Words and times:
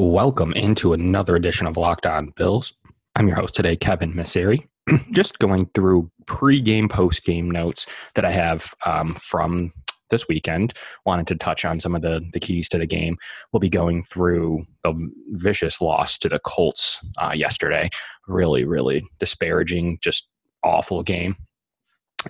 Welcome 0.00 0.52
into 0.52 0.92
another 0.92 1.34
edition 1.34 1.66
of 1.66 1.76
Locked 1.76 2.06
On 2.06 2.32
Bills. 2.36 2.72
I'm 3.16 3.26
your 3.26 3.36
host 3.36 3.56
today, 3.56 3.74
Kevin 3.74 4.14
Masseri. 4.14 4.64
Just 5.12 5.40
going 5.40 5.68
through 5.74 6.08
pre-game, 6.26 6.88
post-game 6.88 7.50
notes 7.50 7.84
that 8.14 8.24
I 8.24 8.30
have 8.30 8.72
um, 8.86 9.14
from 9.14 9.72
this 10.10 10.28
weekend. 10.28 10.74
Wanted 11.04 11.26
to 11.26 11.34
touch 11.34 11.64
on 11.64 11.80
some 11.80 11.96
of 11.96 12.02
the 12.02 12.24
the 12.32 12.38
keys 12.38 12.68
to 12.68 12.78
the 12.78 12.86
game. 12.86 13.16
We'll 13.52 13.58
be 13.58 13.68
going 13.68 14.04
through 14.04 14.66
the 14.84 14.94
vicious 15.30 15.80
loss 15.80 16.16
to 16.18 16.28
the 16.28 16.38
Colts 16.38 17.04
uh, 17.16 17.32
yesterday. 17.34 17.90
Really, 18.28 18.62
really 18.62 19.02
disparaging, 19.18 19.98
just 20.00 20.28
awful 20.62 21.02
game. 21.02 21.34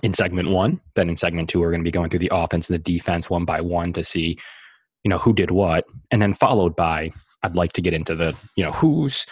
In 0.01 0.15
segment 0.15 0.49
one, 0.49 0.81
then 0.95 1.07
in 1.07 1.15
segment 1.15 1.49
two, 1.51 1.59
we're 1.59 1.69
going 1.69 1.81
to 1.81 1.87
be 1.87 1.91
going 1.91 2.09
through 2.09 2.17
the 2.17 2.31
offense 2.33 2.67
and 2.67 2.73
the 2.79 2.91
defense 2.91 3.29
one 3.29 3.45
by 3.45 3.61
one 3.61 3.93
to 3.93 4.03
see, 4.03 4.39
you 5.03 5.09
know, 5.09 5.19
who 5.19 5.33
did 5.33 5.51
what, 5.51 5.85
and 6.09 6.19
then 6.19 6.33
followed 6.33 6.75
by 6.75 7.11
I'd 7.43 7.55
like 7.55 7.73
to 7.73 7.81
get 7.81 7.93
into 7.93 8.15
the, 8.15 8.35
you 8.55 8.63
know, 8.63 8.71
who's 8.71 9.25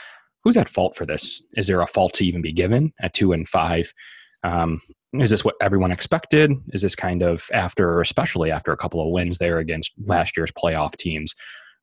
who's 0.43 0.57
at 0.57 0.69
fault 0.69 0.95
for 0.95 1.05
this? 1.05 1.41
Is 1.55 1.67
there 1.67 1.81
a 1.81 1.87
fault 1.87 2.13
to 2.15 2.25
even 2.25 2.41
be 2.41 2.53
given 2.53 2.93
at 3.01 3.13
two 3.13 3.33
and 3.33 3.47
five? 3.47 3.93
Um, 4.43 4.81
is 5.13 5.29
this 5.29 5.43
what 5.43 5.55
everyone 5.61 5.91
expected? 5.91 6.51
Is 6.73 6.81
this 6.81 6.95
kind 6.95 7.21
of 7.21 7.49
after, 7.53 8.01
especially 8.01 8.51
after 8.51 8.71
a 8.71 8.77
couple 8.77 9.01
of 9.01 9.11
wins 9.11 9.39
there 9.39 9.57
against 9.57 9.91
last 10.05 10.37
year's 10.37 10.51
playoff 10.51 10.95
teams, 10.97 11.33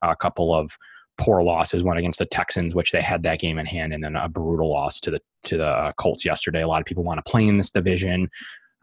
a 0.02 0.16
couple 0.16 0.54
of 0.54 0.76
poor 1.18 1.42
losses, 1.42 1.82
one 1.82 1.96
against 1.96 2.18
the 2.18 2.26
Texans, 2.26 2.74
which 2.74 2.92
they 2.92 3.00
had 3.00 3.22
that 3.22 3.38
game 3.38 3.58
in 3.58 3.66
hand, 3.66 3.92
and 3.92 4.02
then 4.04 4.16
a 4.16 4.28
brutal 4.28 4.70
loss 4.70 5.00
to 5.00 5.10
the 5.10 5.20
to 5.44 5.56
the 5.56 5.68
uh, 5.68 5.92
Colts 5.92 6.24
yesterday. 6.24 6.62
A 6.62 6.68
lot 6.68 6.80
of 6.80 6.86
people 6.86 7.04
want 7.04 7.24
to 7.24 7.30
play 7.30 7.46
in 7.46 7.58
this 7.58 7.70
division. 7.70 8.28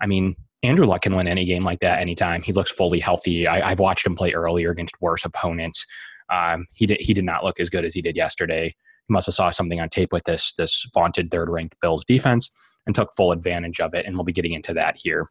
I 0.01 0.07
mean, 0.07 0.35
Andrew 0.63 0.85
Luck 0.85 1.01
can 1.01 1.15
win 1.15 1.27
any 1.27 1.45
game 1.45 1.63
like 1.63 1.79
that 1.79 1.99
anytime. 1.99 2.41
He 2.41 2.53
looks 2.53 2.71
fully 2.71 2.99
healthy. 2.99 3.47
I, 3.47 3.69
have 3.69 3.79
watched 3.79 4.05
him 4.05 4.15
play 4.15 4.31
earlier 4.33 4.71
against 4.71 4.99
worse 5.01 5.25
opponents. 5.25 5.85
Um, 6.31 6.65
he 6.75 6.85
did 6.85 7.01
he 7.01 7.13
did 7.13 7.25
not 7.25 7.43
look 7.43 7.59
as 7.59 7.69
good 7.69 7.85
as 7.85 7.93
he 7.93 8.01
did 8.01 8.15
yesterday. 8.15 8.67
He 9.07 9.11
must 9.11 9.25
have 9.25 9.35
saw 9.35 9.49
something 9.49 9.79
on 9.79 9.89
tape 9.89 10.11
with 10.11 10.23
this 10.23 10.53
this 10.53 10.87
vaunted 10.93 11.29
third 11.29 11.49
ranked 11.49 11.75
Bills 11.81 12.05
defense 12.05 12.49
and 12.85 12.95
took 12.95 13.13
full 13.13 13.31
advantage 13.31 13.79
of 13.79 13.93
it. 13.93 14.05
And 14.05 14.15
we'll 14.15 14.23
be 14.23 14.33
getting 14.33 14.53
into 14.53 14.73
that 14.73 14.97
here 14.97 15.27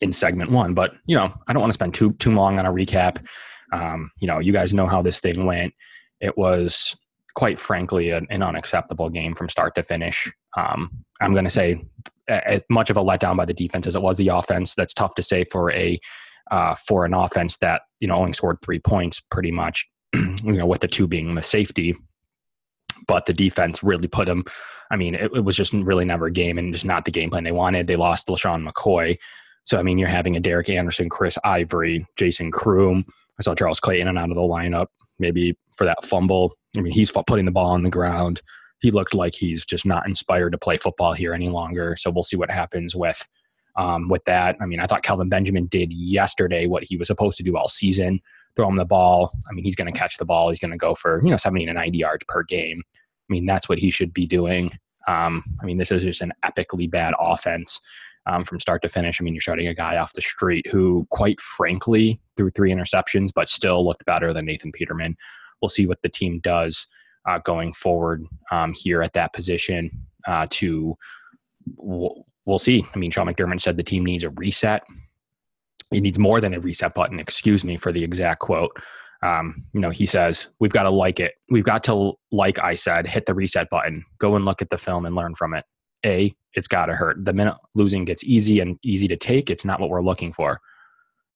in 0.00 0.12
segment 0.12 0.50
one. 0.50 0.74
But 0.74 0.96
you 1.06 1.16
know, 1.16 1.32
I 1.46 1.52
don't 1.52 1.60
want 1.60 1.70
to 1.70 1.74
spend 1.74 1.94
too 1.94 2.12
too 2.14 2.32
long 2.32 2.58
on 2.58 2.66
a 2.66 2.72
recap. 2.72 3.24
Um, 3.72 4.10
you 4.20 4.26
know, 4.26 4.38
you 4.38 4.52
guys 4.52 4.74
know 4.74 4.86
how 4.86 5.02
this 5.02 5.20
thing 5.20 5.46
went. 5.46 5.72
It 6.20 6.36
was 6.36 6.94
quite 7.34 7.58
frankly 7.58 8.10
an, 8.10 8.26
an 8.30 8.42
unacceptable 8.42 9.10
game 9.10 9.34
from 9.34 9.48
start 9.48 9.74
to 9.74 9.82
finish. 9.82 10.30
Um, 10.56 10.90
I'm 11.20 11.32
going 11.32 11.44
to 11.44 11.50
say 11.50 11.84
as 12.28 12.64
much 12.70 12.90
of 12.90 12.96
a 12.96 13.02
letdown 13.02 13.36
by 13.36 13.44
the 13.44 13.54
defense 13.54 13.86
as 13.86 13.96
it 13.96 14.02
was 14.02 14.16
the 14.16 14.28
offense. 14.28 14.74
That's 14.74 14.94
tough 14.94 15.14
to 15.16 15.22
say 15.22 15.44
for 15.44 15.72
a 15.72 15.98
uh, 16.50 16.74
for 16.74 17.04
an 17.04 17.14
offense 17.14 17.56
that 17.58 17.82
you 18.00 18.08
know 18.08 18.16
only 18.16 18.32
scored 18.32 18.58
three 18.62 18.78
points 18.78 19.20
pretty 19.30 19.50
much 19.50 19.86
you 20.44 20.52
know, 20.52 20.66
with 20.66 20.80
the 20.80 20.88
two 20.88 21.06
being 21.06 21.34
the 21.34 21.42
safety. 21.42 21.96
But 23.06 23.26
the 23.26 23.32
defense 23.32 23.82
really 23.82 24.08
put 24.08 24.26
them. 24.26 24.44
I 24.90 24.96
mean, 24.96 25.14
it, 25.14 25.30
it 25.34 25.44
was 25.44 25.56
just 25.56 25.72
really 25.72 26.04
never 26.04 26.26
a 26.26 26.32
game 26.32 26.58
and 26.58 26.72
just 26.72 26.84
not 26.84 27.04
the 27.04 27.10
game 27.10 27.30
plan 27.30 27.44
they 27.44 27.52
wanted. 27.52 27.86
They 27.86 27.96
lost 27.96 28.28
LeSean 28.28 28.66
McCoy. 28.66 29.18
So, 29.64 29.78
I 29.78 29.82
mean, 29.82 29.98
you're 29.98 30.08
having 30.08 30.36
a 30.36 30.40
Derek 30.40 30.68
Anderson, 30.68 31.08
Chris 31.08 31.38
Ivory, 31.42 32.06
Jason 32.16 32.50
Croom. 32.50 33.04
I 33.38 33.42
saw 33.42 33.54
Charles 33.54 33.80
Clay 33.80 34.00
in 34.00 34.08
and 34.08 34.18
out 34.18 34.30
of 34.30 34.36
the 34.36 34.42
lineup, 34.42 34.86
maybe 35.18 35.56
for 35.76 35.84
that 35.84 36.04
fumble. 36.04 36.54
I 36.76 36.80
mean, 36.80 36.92
he's 36.92 37.12
putting 37.26 37.46
the 37.46 37.52
ball 37.52 37.70
on 37.70 37.82
the 37.82 37.90
ground. 37.90 38.42
He 38.80 38.90
looked 38.90 39.14
like 39.14 39.34
he's 39.34 39.64
just 39.64 39.86
not 39.86 40.06
inspired 40.06 40.50
to 40.50 40.58
play 40.58 40.76
football 40.76 41.14
here 41.14 41.32
any 41.32 41.48
longer. 41.48 41.96
So 41.98 42.10
we'll 42.10 42.22
see 42.22 42.36
what 42.36 42.50
happens 42.50 42.94
with 42.94 43.26
um, 43.76 44.08
with 44.08 44.24
that. 44.24 44.56
I 44.60 44.66
mean, 44.66 44.80
I 44.80 44.86
thought 44.86 45.02
Kelvin 45.02 45.28
Benjamin 45.28 45.66
did 45.66 45.92
yesterday 45.92 46.66
what 46.66 46.84
he 46.84 46.96
was 46.96 47.08
supposed 47.08 47.36
to 47.38 47.42
do 47.42 47.56
all 47.56 47.68
season 47.68 48.20
throw 48.56 48.68
him 48.68 48.76
the 48.76 48.84
ball. 48.84 49.32
I 49.48 49.52
mean, 49.52 49.64
he's 49.64 49.76
going 49.76 49.92
to 49.92 49.98
catch 49.98 50.16
the 50.16 50.24
ball. 50.24 50.48
He's 50.48 50.60
going 50.60 50.70
to 50.70 50.76
go 50.76 50.94
for, 50.94 51.20
you 51.22 51.30
know, 51.30 51.36
70 51.36 51.66
to 51.66 51.72
90 51.72 51.98
yards 51.98 52.24
per 52.28 52.42
game. 52.42 52.82
I 52.86 53.32
mean, 53.32 53.46
that's 53.46 53.68
what 53.68 53.78
he 53.78 53.90
should 53.90 54.12
be 54.12 54.26
doing. 54.26 54.70
Um, 55.08 55.42
I 55.60 55.64
mean, 55.64 55.78
this 55.78 55.90
is 55.90 56.02
just 56.02 56.22
an 56.22 56.32
epically 56.44 56.90
bad 56.90 57.14
offense 57.18 57.80
um, 58.26 58.42
from 58.42 58.60
start 58.60 58.82
to 58.82 58.88
finish. 58.88 59.20
I 59.20 59.24
mean, 59.24 59.34
you're 59.34 59.40
starting 59.40 59.68
a 59.68 59.74
guy 59.74 59.96
off 59.96 60.12
the 60.12 60.22
street 60.22 60.66
who, 60.70 61.06
quite 61.10 61.40
frankly, 61.40 62.20
threw 62.36 62.50
three 62.50 62.72
interceptions, 62.72 63.30
but 63.34 63.48
still 63.48 63.84
looked 63.84 64.04
better 64.04 64.32
than 64.32 64.46
Nathan 64.46 64.72
Peterman. 64.72 65.16
We'll 65.60 65.68
see 65.68 65.86
what 65.86 66.02
the 66.02 66.08
team 66.08 66.40
does 66.40 66.86
uh, 67.28 67.38
going 67.38 67.72
forward 67.72 68.24
um, 68.50 68.72
here 68.74 69.02
at 69.02 69.12
that 69.14 69.32
position 69.32 69.90
uh, 70.26 70.46
to. 70.50 70.96
We'll, 72.46 72.58
see. 72.58 72.84
I 72.94 72.98
mean, 72.98 73.10
Sean 73.10 73.26
McDermott 73.26 73.60
said 73.60 73.76
the 73.76 73.82
team 73.82 74.04
needs 74.04 74.24
a 74.24 74.30
reset 74.30 74.82
he 75.94 76.00
needs 76.00 76.18
more 76.18 76.40
than 76.40 76.54
a 76.54 76.60
reset 76.60 76.94
button. 76.94 77.18
Excuse 77.18 77.64
me 77.64 77.76
for 77.76 77.92
the 77.92 78.02
exact 78.02 78.40
quote. 78.40 78.76
Um, 79.22 79.64
you 79.72 79.80
know, 79.80 79.90
he 79.90 80.06
says, 80.06 80.48
We've 80.58 80.72
got 80.72 80.82
to 80.82 80.90
like 80.90 81.20
it. 81.20 81.34
We've 81.50 81.64
got 81.64 81.84
to, 81.84 82.14
like 82.30 82.58
I 82.58 82.74
said, 82.74 83.06
hit 83.06 83.26
the 83.26 83.34
reset 83.34 83.70
button, 83.70 84.04
go 84.18 84.36
and 84.36 84.44
look 84.44 84.60
at 84.60 84.70
the 84.70 84.76
film 84.76 85.06
and 85.06 85.14
learn 85.14 85.34
from 85.34 85.54
it. 85.54 85.64
A, 86.04 86.34
it's 86.52 86.68
got 86.68 86.86
to 86.86 86.94
hurt. 86.94 87.24
The 87.24 87.32
minute 87.32 87.56
losing 87.74 88.04
gets 88.04 88.24
easy 88.24 88.60
and 88.60 88.78
easy 88.82 89.08
to 89.08 89.16
take, 89.16 89.50
it's 89.50 89.64
not 89.64 89.80
what 89.80 89.88
we're 89.88 90.02
looking 90.02 90.32
for. 90.32 90.60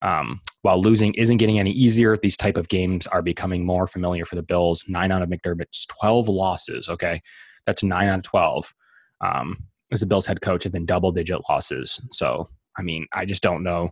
Um, 0.01 0.39
while 0.61 0.79
losing 0.79 1.13
isn't 1.15 1.37
getting 1.37 1.59
any 1.59 1.71
easier, 1.71 2.17
these 2.17 2.37
type 2.37 2.55
of 2.55 2.69
games 2.69 3.07
are 3.07 3.21
becoming 3.21 3.65
more 3.65 3.87
familiar 3.87 4.23
for 4.23 4.35
the 4.35 4.43
Bills. 4.43 4.83
Nine 4.87 5.11
out 5.11 5.21
of 5.21 5.29
McDermott's 5.29 5.87
12 5.87 6.29
losses, 6.29 6.87
okay? 6.87 7.21
That's 7.65 7.83
nine 7.83 8.07
out 8.07 8.19
of 8.19 8.23
12. 8.23 8.73
Um, 9.21 9.57
as 9.91 9.99
the 9.99 10.05
Bills 10.05 10.25
head 10.25 10.41
coach, 10.41 10.63
have 10.63 10.73
been 10.73 10.85
double 10.85 11.11
digit 11.11 11.41
losses. 11.49 11.99
So, 12.11 12.49
I 12.77 12.81
mean, 12.81 13.05
I 13.13 13.25
just 13.25 13.43
don't 13.43 13.63
know 13.63 13.89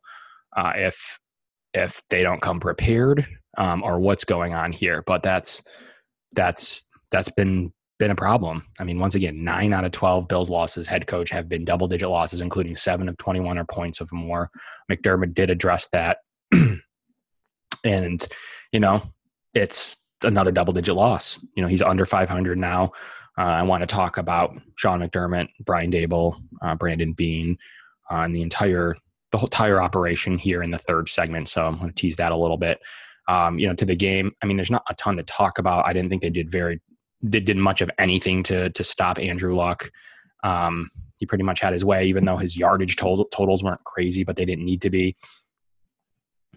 uh, 0.56 0.74
if 0.76 1.20
if 1.74 2.02
they 2.10 2.24
don't 2.24 2.42
come 2.42 2.60
prepared 2.60 3.28
um, 3.58 3.84
or 3.84 4.00
what's 4.00 4.24
going 4.24 4.54
on 4.54 4.72
here. 4.72 5.04
But 5.06 5.24
that's 5.24 5.62
that's 6.34 6.88
that's 7.12 7.30
been 7.30 7.74
been 8.00 8.12
a 8.12 8.16
problem. 8.16 8.64
I 8.80 8.84
mean, 8.84 9.00
once 9.00 9.16
again, 9.16 9.44
nine 9.44 9.74
out 9.74 9.86
of 9.86 9.92
twelve 9.92 10.28
Bills 10.28 10.50
losses, 10.50 10.88
head 10.88 11.08
coach 11.08 11.30
have 11.32 11.50
been 11.50 11.66
double 11.66 11.88
digit 11.88 12.10
losses, 12.10 12.42
including 12.42 12.76
seven 12.76 13.10
of 13.10 13.18
twenty 13.18 13.40
one 13.40 13.58
or 13.58 13.66
points 13.66 14.02
of 14.02 14.12
more. 14.14 14.50
McDermott 14.92 15.34
did 15.34 15.50
address 15.50 15.88
that, 15.90 16.18
and 17.84 18.28
you 18.72 18.80
know, 18.80 19.02
it's 19.54 19.98
another 20.24 20.52
double 20.52 20.74
digit 20.74 20.96
loss. 20.96 21.40
You 21.56 21.64
know, 21.64 21.70
he's 21.70 21.82
under 21.82 22.06
five 22.06 22.30
hundred 22.30 22.58
now. 22.58 22.92
Uh, 23.38 23.42
I 23.42 23.62
want 23.64 23.82
to 23.82 23.88
talk 23.88 24.18
about 24.18 24.58
Sean 24.76 25.00
McDermott, 25.00 25.48
Brian 25.64 25.92
Daboll, 25.92 26.42
uh, 26.62 26.76
Brandon 26.76 27.14
Beane, 27.14 27.58
uh, 28.12 28.22
and 28.22 28.36
the 28.36 28.42
entire 28.42 28.96
the 29.32 29.38
whole 29.38 29.48
entire 29.48 29.82
operation 29.82 30.38
here 30.38 30.64
in 30.64 30.72
the 30.72 30.78
third 30.78 31.10
segment. 31.10 31.50
So 31.50 31.64
I'm 31.64 31.78
going 31.78 31.90
to 31.90 31.96
tease 31.96 32.16
that 32.16 32.32
a 32.32 32.36
little 32.36 32.58
bit. 32.58 32.80
Um, 33.28 33.60
you 33.60 33.68
know, 33.68 33.74
to 33.74 33.86
the 33.86 33.96
game. 33.96 34.32
I 34.42 34.46
mean, 34.46 34.56
there's 34.56 34.72
not 34.72 34.86
a 34.90 34.96
ton 34.96 35.18
to 35.18 35.24
talk 35.24 35.60
about. 35.60 35.86
I 35.86 35.92
didn't 35.92 36.10
think 36.10 36.22
they 36.22 36.30
did 36.30 36.50
very 36.50 36.80
they 37.22 37.40
did 37.40 37.58
much 37.58 37.82
of 37.82 37.92
anything 37.98 38.44
to 38.44 38.70
to 38.70 38.84
stop 38.84 39.20
Andrew 39.20 39.56
Luck. 39.56 39.92
Um, 40.44 40.90
he 41.18 41.26
pretty 41.26 41.44
much 41.44 41.60
had 41.60 41.74
his 41.74 41.84
way, 41.84 42.06
even 42.06 42.26
though 42.26 42.38
his 42.38 42.56
yardage 42.56 42.96
total, 42.96 43.26
totals 43.26 43.64
weren't 43.64 43.84
crazy, 43.84 44.24
but 44.24 44.36
they 44.36 44.46
didn't 44.46 44.66
need 44.66 44.82
to 44.82 44.90
be. 44.90 45.16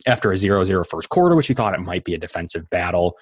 After 0.06 0.32
a 0.32 0.34
0-0 0.34 0.86
first 0.86 1.08
quarter, 1.08 1.34
which 1.34 1.48
you 1.48 1.54
thought 1.54 1.74
it 1.74 1.80
might 1.80 2.04
be 2.04 2.14
a 2.14 2.18
defensive 2.18 2.68
battle, 2.70 3.16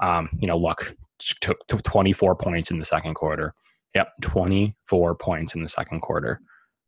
um, 0.00 0.28
you 0.38 0.46
know, 0.48 0.56
Luck 0.56 0.94
took 1.18 1.82
24 1.82 2.36
points 2.36 2.70
in 2.70 2.78
the 2.78 2.84
second 2.84 3.14
quarter. 3.14 3.54
Yep, 3.94 4.08
24 4.22 5.14
points 5.16 5.54
in 5.54 5.62
the 5.62 5.68
second 5.68 6.00
quarter. 6.00 6.40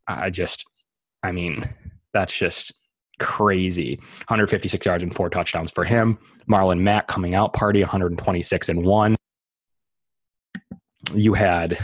I 0.09 0.31
just, 0.31 0.65
I 1.23 1.33
mean, 1.33 1.65
that's 2.13 2.37
just 2.37 2.73
crazy. 3.19 3.97
156 4.29 4.85
yards 4.85 5.03
and 5.03 5.15
four 5.15 5.31
touchdowns 5.31 5.71
for 5.71 5.85
him. 5.85 6.19
Marlon 6.51 6.81
Mack 6.81 7.07
coming 7.09 7.35
out 7.35 7.53
party 7.53 7.81
126 7.81 8.69
and 8.69 8.85
one. 8.85 9.17
You 11.15 11.35
had, 11.35 11.79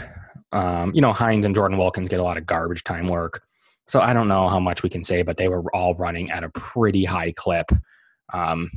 um, 0.51 0.91
you 0.93 1.01
know, 1.01 1.13
Hines 1.13 1.45
and 1.45 1.55
Jordan 1.55 1.77
Wilkins 1.77 2.09
get 2.09 2.19
a 2.19 2.23
lot 2.23 2.37
of 2.37 2.45
garbage 2.45 2.83
time 2.83 3.07
work. 3.07 3.41
So 3.87 4.01
I 4.01 4.13
don't 4.13 4.27
know 4.27 4.47
how 4.47 4.59
much 4.59 4.83
we 4.83 4.89
can 4.89 5.03
say, 5.03 5.23
but 5.23 5.37
they 5.37 5.49
were 5.49 5.63
all 5.75 5.95
running 5.95 6.31
at 6.31 6.43
a 6.43 6.49
pretty 6.49 7.03
high 7.03 7.33
clip. 7.35 7.69
Um, 8.33 8.69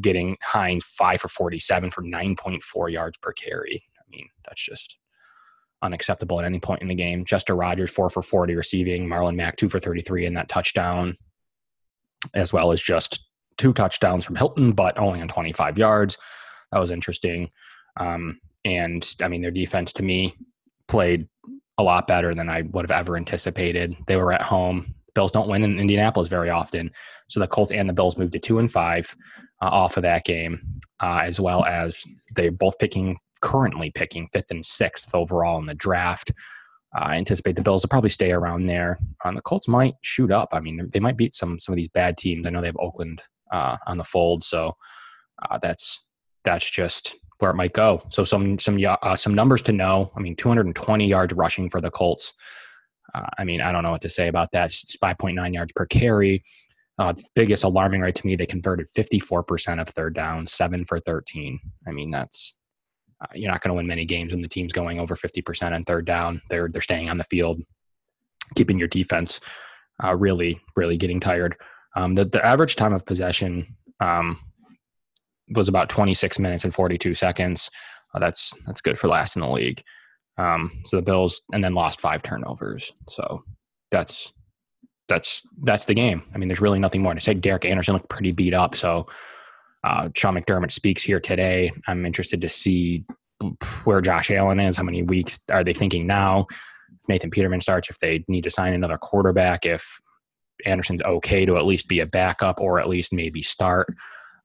getting 0.00 0.36
Hines 0.42 0.84
five 0.84 1.20
for 1.20 1.28
47 1.28 1.90
for 1.90 2.02
9.4 2.02 2.90
yards 2.90 3.18
per 3.18 3.32
carry. 3.32 3.82
I 3.98 4.02
mean, 4.10 4.28
that's 4.44 4.64
just 4.64 4.98
unacceptable 5.82 6.38
at 6.38 6.46
any 6.46 6.60
point 6.60 6.82
in 6.82 6.88
the 6.88 6.94
game. 6.94 7.24
Chester 7.24 7.54
Rogers, 7.54 7.90
four 7.90 8.08
for 8.08 8.22
40 8.22 8.54
receiving, 8.54 9.06
Marlon 9.06 9.34
Mack, 9.34 9.56
two 9.56 9.68
for 9.68 9.80
33 9.80 10.26
in 10.26 10.34
that 10.34 10.48
touchdown, 10.48 11.14
as 12.34 12.52
well 12.52 12.72
as 12.72 12.80
just 12.80 13.26
two 13.58 13.72
touchdowns 13.72 14.24
from 14.24 14.36
Hilton, 14.36 14.72
but 14.72 14.98
only 14.98 15.20
on 15.20 15.28
25 15.28 15.78
yards. 15.78 16.16
That 16.70 16.78
was 16.78 16.90
interesting. 16.90 17.50
Um, 17.98 18.40
and 18.64 19.14
I 19.20 19.28
mean, 19.28 19.42
their 19.42 19.50
defense 19.50 19.92
to 19.94 20.02
me 20.02 20.34
played 20.88 21.28
a 21.78 21.82
lot 21.82 22.06
better 22.06 22.34
than 22.34 22.48
I 22.48 22.62
would 22.62 22.88
have 22.88 22.98
ever 22.98 23.16
anticipated. 23.16 23.96
They 24.06 24.16
were 24.16 24.32
at 24.32 24.42
home. 24.42 24.94
Bills 25.14 25.32
don't 25.32 25.48
win 25.48 25.62
in 25.62 25.78
Indianapolis 25.78 26.28
very 26.28 26.48
often. 26.48 26.90
So 27.28 27.40
the 27.40 27.46
Colts 27.46 27.72
and 27.72 27.88
the 27.88 27.92
Bills 27.92 28.16
moved 28.16 28.32
to 28.32 28.38
two 28.38 28.58
and 28.58 28.70
five 28.70 29.14
uh, 29.62 29.66
off 29.66 29.96
of 29.96 30.02
that 30.02 30.24
game, 30.24 30.60
uh, 31.00 31.20
as 31.22 31.40
well 31.40 31.64
as 31.64 32.04
they're 32.34 32.50
both 32.50 32.78
picking 32.78 33.16
currently 33.40 33.90
picking 33.90 34.28
fifth 34.28 34.50
and 34.50 34.64
sixth 34.64 35.14
overall 35.14 35.58
in 35.58 35.66
the 35.66 35.74
draft. 35.74 36.32
Uh, 36.94 37.04
I 37.04 37.16
anticipate 37.16 37.56
the 37.56 37.62
Bills 37.62 37.82
will 37.82 37.88
probably 37.88 38.10
stay 38.10 38.32
around 38.32 38.66
there. 38.66 38.98
Um, 39.24 39.34
the 39.34 39.42
Colts 39.42 39.66
might 39.68 39.94
shoot 40.02 40.30
up. 40.30 40.50
I 40.52 40.60
mean, 40.60 40.88
they 40.92 41.00
might 41.00 41.16
beat 41.16 41.34
some 41.34 41.58
some 41.58 41.72
of 41.72 41.76
these 41.76 41.88
bad 41.88 42.16
teams. 42.16 42.46
I 42.46 42.50
know 42.50 42.60
they 42.60 42.66
have 42.66 42.76
Oakland 42.78 43.22
uh, 43.50 43.76
on 43.86 43.96
the 43.96 44.04
fold, 44.04 44.44
so 44.44 44.76
that's 45.60 46.04
that's 46.44 46.68
just 46.68 47.16
where 47.38 47.50
it 47.50 47.56
might 47.56 47.72
go. 47.72 48.02
So 48.10 48.24
some 48.24 48.58
some 48.58 48.78
uh, 48.84 49.16
some 49.16 49.34
numbers 49.34 49.62
to 49.62 49.72
know. 49.72 50.10
I 50.16 50.20
mean, 50.20 50.36
220 50.36 51.06
yards 51.06 51.34
rushing 51.34 51.68
for 51.68 51.80
the 51.80 51.90
Colts. 51.90 52.32
Uh, 53.14 53.26
I 53.38 53.44
mean, 53.44 53.60
I 53.60 53.72
don't 53.72 53.82
know 53.82 53.90
what 53.90 54.02
to 54.02 54.08
say 54.08 54.28
about 54.28 54.52
that. 54.52 54.66
It's 54.66 54.96
5.9 54.96 55.52
yards 55.52 55.72
per 55.72 55.86
carry. 55.86 56.42
Uh, 56.98 57.14
biggest 57.34 57.64
alarming 57.64 58.00
rate 58.00 58.14
to 58.14 58.26
me, 58.26 58.36
they 58.36 58.46
converted 58.46 58.86
54% 58.86 59.80
of 59.80 59.88
third 59.88 60.14
down, 60.14 60.46
seven 60.46 60.84
for 60.84 61.00
13. 61.00 61.58
I 61.86 61.90
mean, 61.90 62.10
that's 62.10 62.56
uh, 63.22 63.26
you're 63.34 63.50
not 63.50 63.62
going 63.62 63.70
to 63.70 63.74
win 63.74 63.86
many 63.86 64.04
games 64.04 64.32
when 64.32 64.42
the 64.42 64.48
team's 64.48 64.72
going 64.72 65.00
over 65.00 65.14
50% 65.14 65.74
on 65.74 65.84
third 65.84 66.04
down. 66.06 66.42
They're 66.50 66.68
they're 66.68 66.82
staying 66.82 67.08
on 67.08 67.18
the 67.18 67.24
field, 67.24 67.62
keeping 68.54 68.78
your 68.78 68.88
defense 68.88 69.40
uh, 70.02 70.14
really 70.14 70.60
really 70.76 70.96
getting 70.96 71.20
tired. 71.20 71.56
Um, 71.96 72.14
the 72.14 72.24
the 72.24 72.44
average 72.44 72.76
time 72.76 72.92
of 72.92 73.06
possession 73.06 73.76
um, 74.00 74.38
was 75.54 75.68
about 75.68 75.88
26 75.88 76.38
minutes 76.38 76.64
and 76.64 76.74
42 76.74 77.14
seconds. 77.14 77.70
Uh, 78.14 78.18
that's 78.18 78.54
that's 78.66 78.80
good 78.80 78.98
for 78.98 79.08
last 79.08 79.36
in 79.36 79.42
the 79.42 79.48
league. 79.48 79.82
Um, 80.38 80.70
so 80.86 80.96
the 80.96 81.02
Bills 81.02 81.42
and 81.52 81.62
then 81.62 81.74
lost 81.74 82.00
five 82.00 82.22
turnovers. 82.22 82.92
So 83.08 83.42
that's 83.90 84.32
that's 85.08 85.42
that's 85.62 85.84
the 85.84 85.94
game. 85.94 86.22
I 86.34 86.38
mean, 86.38 86.48
there's 86.48 86.60
really 86.60 86.78
nothing 86.78 87.02
more 87.02 87.14
to 87.14 87.20
say. 87.20 87.34
Derek 87.34 87.64
Anderson 87.64 87.94
looked 87.94 88.08
pretty 88.08 88.32
beat 88.32 88.54
up. 88.54 88.74
So 88.74 89.06
uh, 89.84 90.08
Sean 90.14 90.36
McDermott 90.36 90.70
speaks 90.70 91.02
here 91.02 91.20
today. 91.20 91.72
I'm 91.86 92.06
interested 92.06 92.40
to 92.40 92.48
see 92.48 93.04
where 93.84 94.00
Josh 94.00 94.30
Allen 94.30 94.60
is. 94.60 94.76
How 94.76 94.84
many 94.84 95.02
weeks 95.02 95.40
are 95.50 95.64
they 95.64 95.72
thinking 95.72 96.06
now? 96.06 96.46
If 96.50 97.08
Nathan 97.08 97.30
Peterman 97.30 97.60
starts, 97.60 97.90
if 97.90 97.98
they 97.98 98.24
need 98.28 98.44
to 98.44 98.50
sign 98.50 98.74
another 98.74 98.96
quarterback, 98.96 99.66
if 99.66 100.00
Anderson's 100.64 101.02
okay 101.02 101.44
to 101.44 101.56
at 101.56 101.66
least 101.66 101.88
be 101.88 102.00
a 102.00 102.06
backup 102.06 102.60
or 102.60 102.78
at 102.78 102.88
least 102.88 103.12
maybe 103.12 103.42
start. 103.42 103.88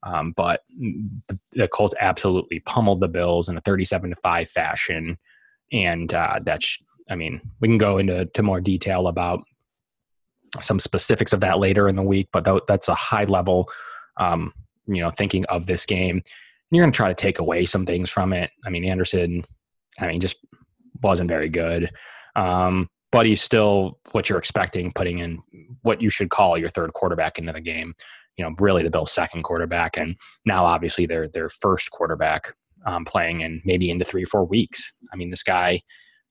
Um, 0.03 0.33
but 0.35 0.61
the, 0.69 1.39
the, 1.51 1.67
Colts 1.67 1.95
absolutely 1.99 2.59
pummeled 2.61 3.01
the 3.01 3.07
Bills 3.07 3.49
in 3.49 3.57
a 3.57 3.61
37 3.61 4.11
to 4.11 4.15
5 4.15 4.49
fashion. 4.49 5.17
And 5.71 6.13
uh, 6.13 6.39
that's, 6.43 6.77
I 7.09 7.15
mean, 7.15 7.41
we 7.59 7.67
can 7.67 7.77
go 7.77 7.97
into 7.97 8.25
to 8.25 8.43
more 8.43 8.61
detail 8.61 9.07
about 9.07 9.43
some 10.61 10.79
specifics 10.79 11.33
of 11.33 11.39
that 11.41 11.59
later 11.59 11.87
in 11.87 11.95
the 11.95 12.03
week, 12.03 12.29
but 12.31 12.45
that's 12.67 12.87
a 12.87 12.95
high 12.95 13.25
level, 13.25 13.69
um, 14.17 14.53
you 14.87 15.01
know, 15.01 15.09
thinking 15.09 15.45
of 15.45 15.65
this 15.65 15.85
game. 15.85 16.17
And 16.17 16.23
you're 16.71 16.83
going 16.83 16.91
to 16.91 16.97
try 16.97 17.07
to 17.07 17.15
take 17.15 17.39
away 17.39 17.65
some 17.65 17.85
things 17.85 18.09
from 18.09 18.33
it. 18.33 18.51
I 18.65 18.69
mean, 18.69 18.85
Anderson, 18.85 19.43
I 19.99 20.07
mean, 20.07 20.19
just 20.19 20.37
wasn't 21.01 21.29
very 21.29 21.49
good. 21.49 21.89
Um, 22.35 22.89
but 23.11 23.25
he's 23.25 23.41
still 23.41 23.99
what 24.11 24.29
you're 24.29 24.37
expecting, 24.37 24.91
putting 24.91 25.19
in 25.19 25.39
what 25.81 26.01
you 26.01 26.09
should 26.09 26.29
call 26.29 26.57
your 26.57 26.69
third 26.69 26.93
quarterback 26.93 27.39
into 27.39 27.53
the 27.53 27.61
game. 27.61 27.93
You 28.35 28.45
know, 28.45 28.53
really 28.59 28.83
the 28.83 28.91
Bills' 28.91 29.11
second 29.11 29.43
quarterback, 29.43 29.97
and 29.97 30.15
now 30.45 30.65
obviously 30.65 31.07
their 31.07 31.27
their 31.27 31.49
first 31.49 31.89
quarterback 31.89 32.53
um, 32.85 33.05
playing 33.05 33.41
in 33.41 33.61
maybe 33.65 33.89
into 33.89 34.05
three 34.05 34.23
or 34.23 34.27
four 34.27 34.45
weeks. 34.45 34.93
I 35.11 35.15
mean, 35.15 35.31
this 35.31 35.41
guy 35.41 35.81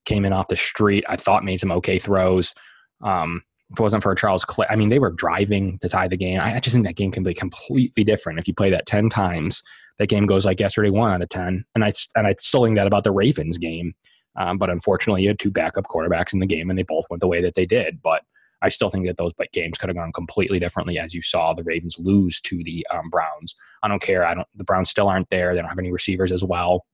came 0.05 0.25
in 0.25 0.33
off 0.33 0.49
the 0.49 0.57
street. 0.57 1.05
I 1.09 1.17
thought 1.17 1.45
made 1.45 1.59
some 1.59 1.73
okay 1.73 1.99
throws. 1.99 2.55
Um, 3.03 3.43
if 3.71 3.79
it 3.79 3.83
wasn't 3.83 4.03
for 4.03 4.15
Charles 4.15 4.45
Clay, 4.45 4.67
I 4.71 4.77
mean, 4.77 4.91
they 4.91 4.99
were 4.99 5.11
driving 5.11 5.79
to 5.81 5.89
tie 5.89 6.09
the 6.09 6.17
game. 6.17 6.41
I 6.41 6.61
just 6.61 6.75
think 6.75 6.87
that 6.87 6.97
game 6.97 7.11
can 7.11 7.25
be 7.25 7.35
completely 7.35 8.05
different 8.05 8.39
if 8.39 8.47
you 8.47 8.55
play 8.55 8.71
that 8.71 8.87
ten 8.87 9.09
times. 9.09 9.63
That 9.99 10.09
game 10.09 10.27
goes 10.27 10.45
like 10.45 10.61
yesterday, 10.61 10.91
one 10.91 11.13
out 11.13 11.23
of 11.23 11.29
ten, 11.29 11.65
and 11.75 11.85
I 11.85 11.93
and 12.15 12.27
I 12.27 12.35
still 12.39 12.65
think 12.65 12.77
that 12.77 12.87
about 12.87 13.05
the 13.05 13.13
Ravens 13.13 13.59
game. 13.59 13.95
Um, 14.37 14.59
but 14.59 14.71
unfortunately, 14.71 15.23
you 15.23 15.29
had 15.29 15.39
two 15.39 15.51
backup 15.51 15.87
quarterbacks 15.87 16.33
in 16.33 16.41
the 16.41 16.47
game, 16.47 16.69
and 16.69 16.79
they 16.79 16.83
both 16.83 17.07
went 17.09 17.21
the 17.21 17.27
way 17.27 17.41
that 17.41 17.55
they 17.55 17.67
did. 17.67 18.01
But 18.03 18.23
I 18.63 18.69
still 18.69 18.91
think 18.91 19.07
that 19.07 19.17
those 19.17 19.33
games 19.53 19.79
could 19.79 19.89
have 19.89 19.97
gone 19.97 20.13
completely 20.13 20.59
differently, 20.59 20.99
as 20.99 21.15
you 21.15 21.23
saw 21.23 21.53
the 21.53 21.65
Ravens 21.65 21.97
lose 21.99 22.41
to 22.43 22.63
the 22.63 22.87
um, 22.93 23.11
Browns. 23.11 23.55
I 23.83 23.89
don't 23.89 24.03
care. 24.03 24.27
I 24.27 24.35
don't. 24.35 24.49
The 24.55 24.65
Browns 24.65 24.91
still 24.91 25.09
aren't 25.09 25.31
there. 25.31 25.55
They 25.55 25.61
don't 25.61 25.69
have 25.69 25.79
any 25.79 25.93
receivers 25.93 26.33
as 26.33 26.45
well. 26.45 26.85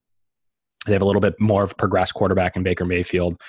They 0.87 0.93
have 0.93 1.03
a 1.03 1.07
little 1.07 1.21
bit 1.21 1.39
more 1.41 1.63
of 1.63 1.73
a 1.73 1.77
progressed 1.77 2.15
quarterback 2.15 2.57
in 2.57 2.63
Baker 2.63 2.85
Mayfield, 2.85 3.41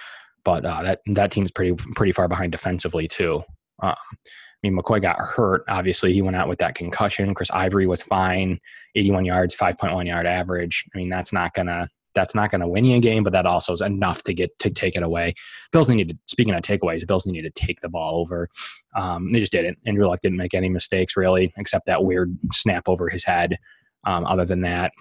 but 0.44 0.66
uh, 0.66 0.84
that 0.84 1.00
that 1.07 1.31
team's 1.31 1.51
pretty 1.51 1.74
pretty 1.95 2.12
far 2.12 2.28
behind 2.28 2.51
defensively 2.51 3.07
too. 3.07 3.44
Um, 3.81 3.95
I 4.13 4.69
mean, 4.69 4.78
McCoy 4.78 5.01
got 5.01 5.19
hurt. 5.19 5.63
Obviously, 5.68 6.13
he 6.13 6.22
went 6.22 6.38
out 6.38 6.48
with 6.48 6.60
that 6.60 6.75
concussion. 6.75 7.34
Chris 7.34 7.51
Ivory 7.51 7.86
was 7.86 8.01
fine, 8.01 8.60
81 8.95 9.25
yards, 9.25 9.57
5.1 9.57 10.07
yard 10.07 10.25
average. 10.25 10.86
I 10.94 10.98
mean, 10.98 11.10
that's 11.10 11.34
not 11.34 11.54
gonna 11.54 11.90
that's 12.16 12.36
not 12.36 12.51
to 12.51 12.68
win 12.68 12.86
you 12.86 12.98
a 12.98 13.00
game, 13.00 13.24
but 13.24 13.34
that 13.34 13.45
also 13.45 13.74
is 13.74 13.81
enough 13.81 14.24
to 14.24 14.34
get 14.34 14.57
to 14.60 14.69
take 14.69 14.95
it 14.95 15.04
away. 15.04 15.34
Bills 15.72 15.90
needed. 15.90 16.10
To 16.10 16.18
speaking 16.28 16.54
of 16.54 16.62
takeaways, 16.62 17.06
Bills 17.07 17.25
needed 17.25 17.54
to 17.56 17.66
take 17.66 17.81
the 17.81 17.90
ball 17.90 18.19
over. 18.19 18.48
Um, 18.95 19.31
they 19.31 19.40
just 19.40 19.51
didn't. 19.51 19.78
Andrew 19.86 20.07
Luck 20.07 20.19
didn't 20.22 20.38
make 20.38 20.54
any 20.54 20.69
mistakes 20.69 21.18
really, 21.18 21.51
except 21.57 21.86
that 21.88 22.04
weird 22.04 22.38
snap 22.51 22.88
over 22.88 23.10
his 23.10 23.25
head. 23.25 23.57
Um, 24.06 24.25
other 24.25 24.45
than 24.45 24.62
that, 24.62 24.92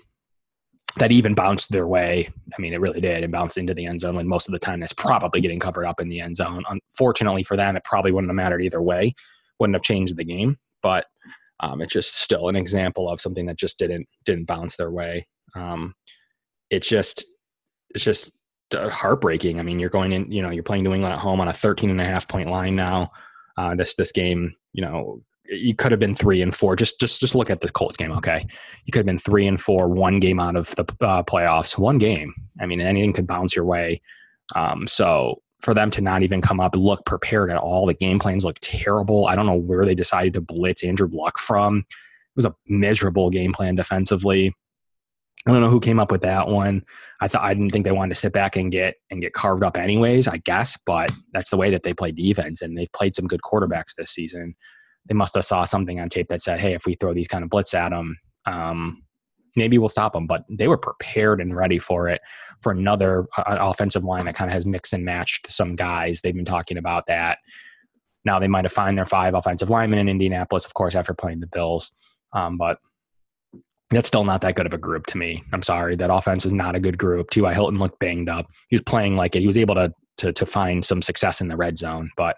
that 0.96 1.12
even 1.12 1.34
bounced 1.34 1.70
their 1.70 1.86
way. 1.86 2.28
I 2.56 2.60
mean, 2.60 2.74
it 2.74 2.80
really 2.80 3.00
did, 3.00 3.22
and 3.22 3.32
bounced 3.32 3.58
into 3.58 3.74
the 3.74 3.86
end 3.86 4.00
zone. 4.00 4.16
When 4.16 4.28
most 4.28 4.48
of 4.48 4.52
the 4.52 4.58
time, 4.58 4.80
that's 4.80 4.92
probably 4.92 5.40
getting 5.40 5.60
covered 5.60 5.86
up 5.86 6.00
in 6.00 6.08
the 6.08 6.20
end 6.20 6.36
zone. 6.36 6.64
Unfortunately 6.68 7.42
for 7.42 7.56
them, 7.56 7.76
it 7.76 7.84
probably 7.84 8.12
wouldn't 8.12 8.30
have 8.30 8.36
mattered 8.36 8.62
either 8.62 8.82
way. 8.82 9.14
Wouldn't 9.58 9.74
have 9.74 9.82
changed 9.82 10.16
the 10.16 10.24
game, 10.24 10.56
but 10.82 11.06
um, 11.60 11.80
it's 11.80 11.92
just 11.92 12.20
still 12.20 12.48
an 12.48 12.56
example 12.56 13.08
of 13.08 13.20
something 13.20 13.46
that 13.46 13.56
just 13.56 13.78
didn't 13.78 14.06
didn't 14.24 14.46
bounce 14.46 14.76
their 14.76 14.90
way. 14.90 15.26
Um, 15.54 15.94
it's 16.70 16.88
just 16.88 17.24
it's 17.90 18.04
just 18.04 18.32
uh, 18.74 18.88
heartbreaking. 18.88 19.60
I 19.60 19.62
mean, 19.62 19.78
you're 19.78 19.90
going 19.90 20.12
in, 20.12 20.30
you 20.30 20.42
know, 20.42 20.50
you're 20.50 20.62
playing 20.62 20.84
New 20.84 20.94
England 20.94 21.12
at 21.12 21.20
home 21.20 21.40
on 21.40 21.48
a 21.48 21.52
13 21.52 21.90
and 21.90 22.00
a 22.00 22.04
half 22.04 22.28
point 22.28 22.50
line 22.50 22.74
now. 22.74 23.10
Uh, 23.56 23.74
this 23.74 23.94
this 23.94 24.12
game, 24.12 24.52
you 24.72 24.82
know, 24.82 25.22
you 25.52 25.74
could 25.74 25.92
have 25.92 26.00
been 26.00 26.14
three 26.14 26.42
and 26.42 26.54
four. 26.54 26.76
Just 26.76 26.98
just 26.98 27.20
just 27.20 27.34
look 27.34 27.50
at 27.50 27.60
the 27.60 27.70
Colts 27.70 27.96
game. 27.96 28.12
Okay, 28.12 28.44
you 28.84 28.92
could 28.92 29.00
have 29.00 29.06
been 29.06 29.18
three 29.18 29.46
and 29.46 29.60
four, 29.60 29.88
one 29.88 30.20
game 30.20 30.40
out 30.40 30.56
of 30.56 30.74
the 30.74 30.84
uh, 31.00 31.22
playoffs, 31.22 31.78
one 31.78 31.98
game. 31.98 32.34
I 32.60 32.66
mean, 32.66 32.80
anything 32.80 33.12
could 33.12 33.26
bounce 33.26 33.54
your 33.54 33.64
way. 33.64 34.00
Um, 34.54 34.86
so 34.86 35.42
for 35.60 35.74
them 35.74 35.90
to 35.92 36.00
not 36.00 36.22
even 36.22 36.40
come 36.40 36.60
up, 36.60 36.74
look 36.74 37.04
prepared 37.06 37.50
at 37.50 37.58
all, 37.58 37.86
the 37.86 37.94
game 37.94 38.18
plans 38.18 38.44
look 38.44 38.58
terrible. 38.60 39.26
I 39.26 39.36
don't 39.36 39.46
know 39.46 39.54
where 39.54 39.84
they 39.84 39.94
decided 39.94 40.34
to 40.34 40.40
blitz 40.40 40.82
Andrew 40.82 41.08
Luck 41.10 41.38
from. 41.38 41.78
It 41.78 42.36
was 42.36 42.46
a 42.46 42.54
miserable 42.66 43.30
game 43.30 43.52
plan 43.52 43.76
defensively. 43.76 44.54
I 45.46 45.50
don't 45.50 45.60
know 45.60 45.70
who 45.70 45.80
came 45.80 45.98
up 45.98 46.12
with 46.12 46.22
that 46.22 46.48
one. 46.48 46.84
I 47.20 47.28
thought 47.28 47.42
I 47.42 47.52
didn't 47.52 47.70
think 47.70 47.84
they 47.84 47.92
wanted 47.92 48.14
to 48.14 48.20
sit 48.20 48.32
back 48.32 48.56
and 48.56 48.70
get 48.70 48.96
and 49.10 49.20
get 49.20 49.32
carved 49.32 49.64
up 49.64 49.76
anyways, 49.76 50.28
I 50.28 50.38
guess, 50.38 50.78
but 50.86 51.10
that's 51.32 51.50
the 51.50 51.56
way 51.56 51.70
that 51.70 51.82
they 51.82 51.94
play 51.94 52.12
defense 52.12 52.62
and 52.62 52.78
they've 52.78 52.92
played 52.92 53.16
some 53.16 53.26
good 53.26 53.40
quarterbacks 53.42 53.94
this 53.96 54.10
season. 54.10 54.54
They 55.06 55.14
must 55.14 55.34
have 55.34 55.44
saw 55.44 55.64
something 55.64 56.00
on 56.00 56.08
tape 56.08 56.28
that 56.28 56.42
said, 56.42 56.60
"Hey, 56.60 56.74
if 56.74 56.86
we 56.86 56.94
throw 56.94 57.14
these 57.14 57.28
kind 57.28 57.44
of 57.44 57.50
blitz 57.50 57.74
at 57.74 57.90
them, 57.90 58.16
um, 58.46 59.02
maybe 59.56 59.78
we'll 59.78 59.88
stop 59.88 60.12
them." 60.12 60.26
But 60.26 60.44
they 60.48 60.68
were 60.68 60.78
prepared 60.78 61.40
and 61.40 61.56
ready 61.56 61.78
for 61.78 62.08
it. 62.08 62.20
For 62.60 62.72
another 62.72 63.26
uh, 63.36 63.58
offensive 63.60 64.04
line 64.04 64.26
that 64.26 64.34
kind 64.34 64.50
of 64.50 64.54
has 64.54 64.66
mixed 64.66 64.92
and 64.92 65.04
matched 65.04 65.50
some 65.50 65.76
guys, 65.76 66.20
they've 66.20 66.34
been 66.34 66.44
talking 66.44 66.78
about 66.78 67.06
that. 67.06 67.38
Now 68.24 68.38
they 68.38 68.48
might 68.48 68.64
have 68.64 68.72
found 68.72 68.96
their 68.96 69.04
five 69.04 69.34
offensive 69.34 69.70
linemen 69.70 69.98
in 69.98 70.08
Indianapolis, 70.08 70.64
of 70.64 70.74
course, 70.74 70.94
after 70.94 71.14
playing 71.14 71.40
the 71.40 71.48
Bills. 71.48 71.92
Um, 72.32 72.56
but 72.56 72.78
that's 73.92 74.08
still 74.08 74.24
not 74.24 74.40
that 74.40 74.54
good 74.54 74.66
of 74.66 74.72
a 74.72 74.78
group 74.78 75.06
to 75.06 75.18
me. 75.18 75.44
I'm 75.52 75.62
sorry. 75.62 75.96
That 75.96 76.12
offense 76.12 76.46
is 76.46 76.52
not 76.52 76.74
a 76.74 76.80
good 76.80 76.96
group. 76.96 77.30
T.Y. 77.30 77.52
Hilton 77.52 77.78
looked 77.78 77.98
banged 77.98 78.28
up. 78.28 78.46
He 78.68 78.74
was 78.74 78.82
playing 78.82 79.16
like 79.16 79.36
it. 79.36 79.40
He 79.40 79.46
was 79.46 79.58
able 79.58 79.74
to, 79.74 79.92
to, 80.18 80.32
to 80.32 80.46
find 80.46 80.84
some 80.84 81.02
success 81.02 81.40
in 81.40 81.48
the 81.48 81.56
red 81.56 81.76
zone, 81.76 82.10
but 82.16 82.36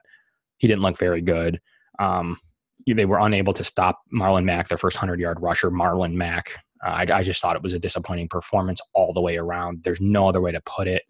he 0.58 0.66
didn't 0.66 0.82
look 0.82 0.98
very 0.98 1.20
good. 1.20 1.60
Um, 1.98 2.38
they 2.86 3.04
were 3.04 3.18
unable 3.18 3.52
to 3.54 3.64
stop 3.64 4.00
Marlon 4.12 4.44
Mack, 4.44 4.68
their 4.68 4.78
first 4.78 4.96
100 4.96 5.20
yard 5.20 5.40
rusher, 5.40 5.70
Marlon 5.70 6.14
Mack. 6.14 6.50
Uh, 6.84 6.90
I, 6.90 7.06
I 7.12 7.22
just 7.22 7.40
thought 7.40 7.56
it 7.56 7.62
was 7.62 7.72
a 7.72 7.78
disappointing 7.78 8.28
performance 8.28 8.80
all 8.92 9.12
the 9.12 9.20
way 9.20 9.36
around. 9.36 9.82
There's 9.84 10.00
no 10.00 10.28
other 10.28 10.40
way 10.40 10.52
to 10.52 10.60
put 10.60 10.88
it. 10.88 11.02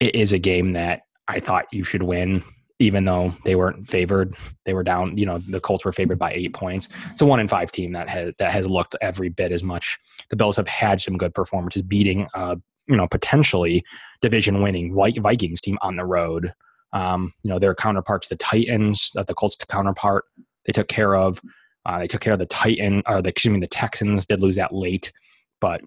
It 0.00 0.14
is 0.14 0.32
a 0.32 0.38
game 0.38 0.72
that 0.72 1.02
I 1.28 1.40
thought 1.40 1.66
you 1.72 1.84
should 1.84 2.02
win 2.02 2.42
even 2.80 3.04
though 3.04 3.32
they 3.44 3.54
weren't 3.54 3.86
favored, 3.86 4.34
they 4.64 4.72
were 4.72 4.82
down. 4.82 5.16
You 5.16 5.26
know, 5.26 5.38
the 5.38 5.60
Colts 5.60 5.84
were 5.84 5.92
favored 5.92 6.18
by 6.18 6.32
eight 6.32 6.54
points. 6.54 6.88
It's 7.12 7.20
a 7.20 7.26
one 7.26 7.38
in 7.38 7.46
five 7.46 7.70
team 7.70 7.92
that 7.92 8.08
has 8.08 8.34
that 8.38 8.52
has 8.52 8.66
looked 8.66 8.96
every 9.00 9.28
bit 9.28 9.52
as 9.52 9.62
much. 9.62 9.98
The 10.30 10.36
Bills 10.36 10.56
have 10.56 10.66
had 10.66 11.00
some 11.00 11.18
good 11.18 11.34
performances, 11.34 11.82
beating 11.82 12.26
uh, 12.34 12.56
you 12.88 12.96
know 12.96 13.06
potentially 13.06 13.84
division 14.22 14.62
winning 14.62 14.94
Vikings 14.94 15.60
team 15.60 15.78
on 15.82 15.96
the 15.96 16.06
road. 16.06 16.52
Um, 16.92 17.32
you 17.44 17.50
know, 17.50 17.60
their 17.60 17.74
counterparts, 17.74 18.28
the 18.28 18.36
Titans, 18.36 19.12
that 19.14 19.28
the 19.28 19.34
Colts 19.34 19.56
counterpart, 19.68 20.24
they 20.66 20.72
took 20.72 20.88
care 20.88 21.14
of. 21.14 21.40
Uh, 21.86 21.98
they 21.98 22.06
took 22.06 22.20
care 22.20 22.34
of 22.34 22.38
the 22.38 22.46
Titan, 22.46 23.02
or 23.06 23.22
the, 23.22 23.30
excuse 23.30 23.52
me, 23.52 23.60
the 23.60 23.66
Texans 23.66 24.26
did 24.26 24.42
lose 24.42 24.56
that 24.56 24.74
late, 24.74 25.12
but 25.60 25.80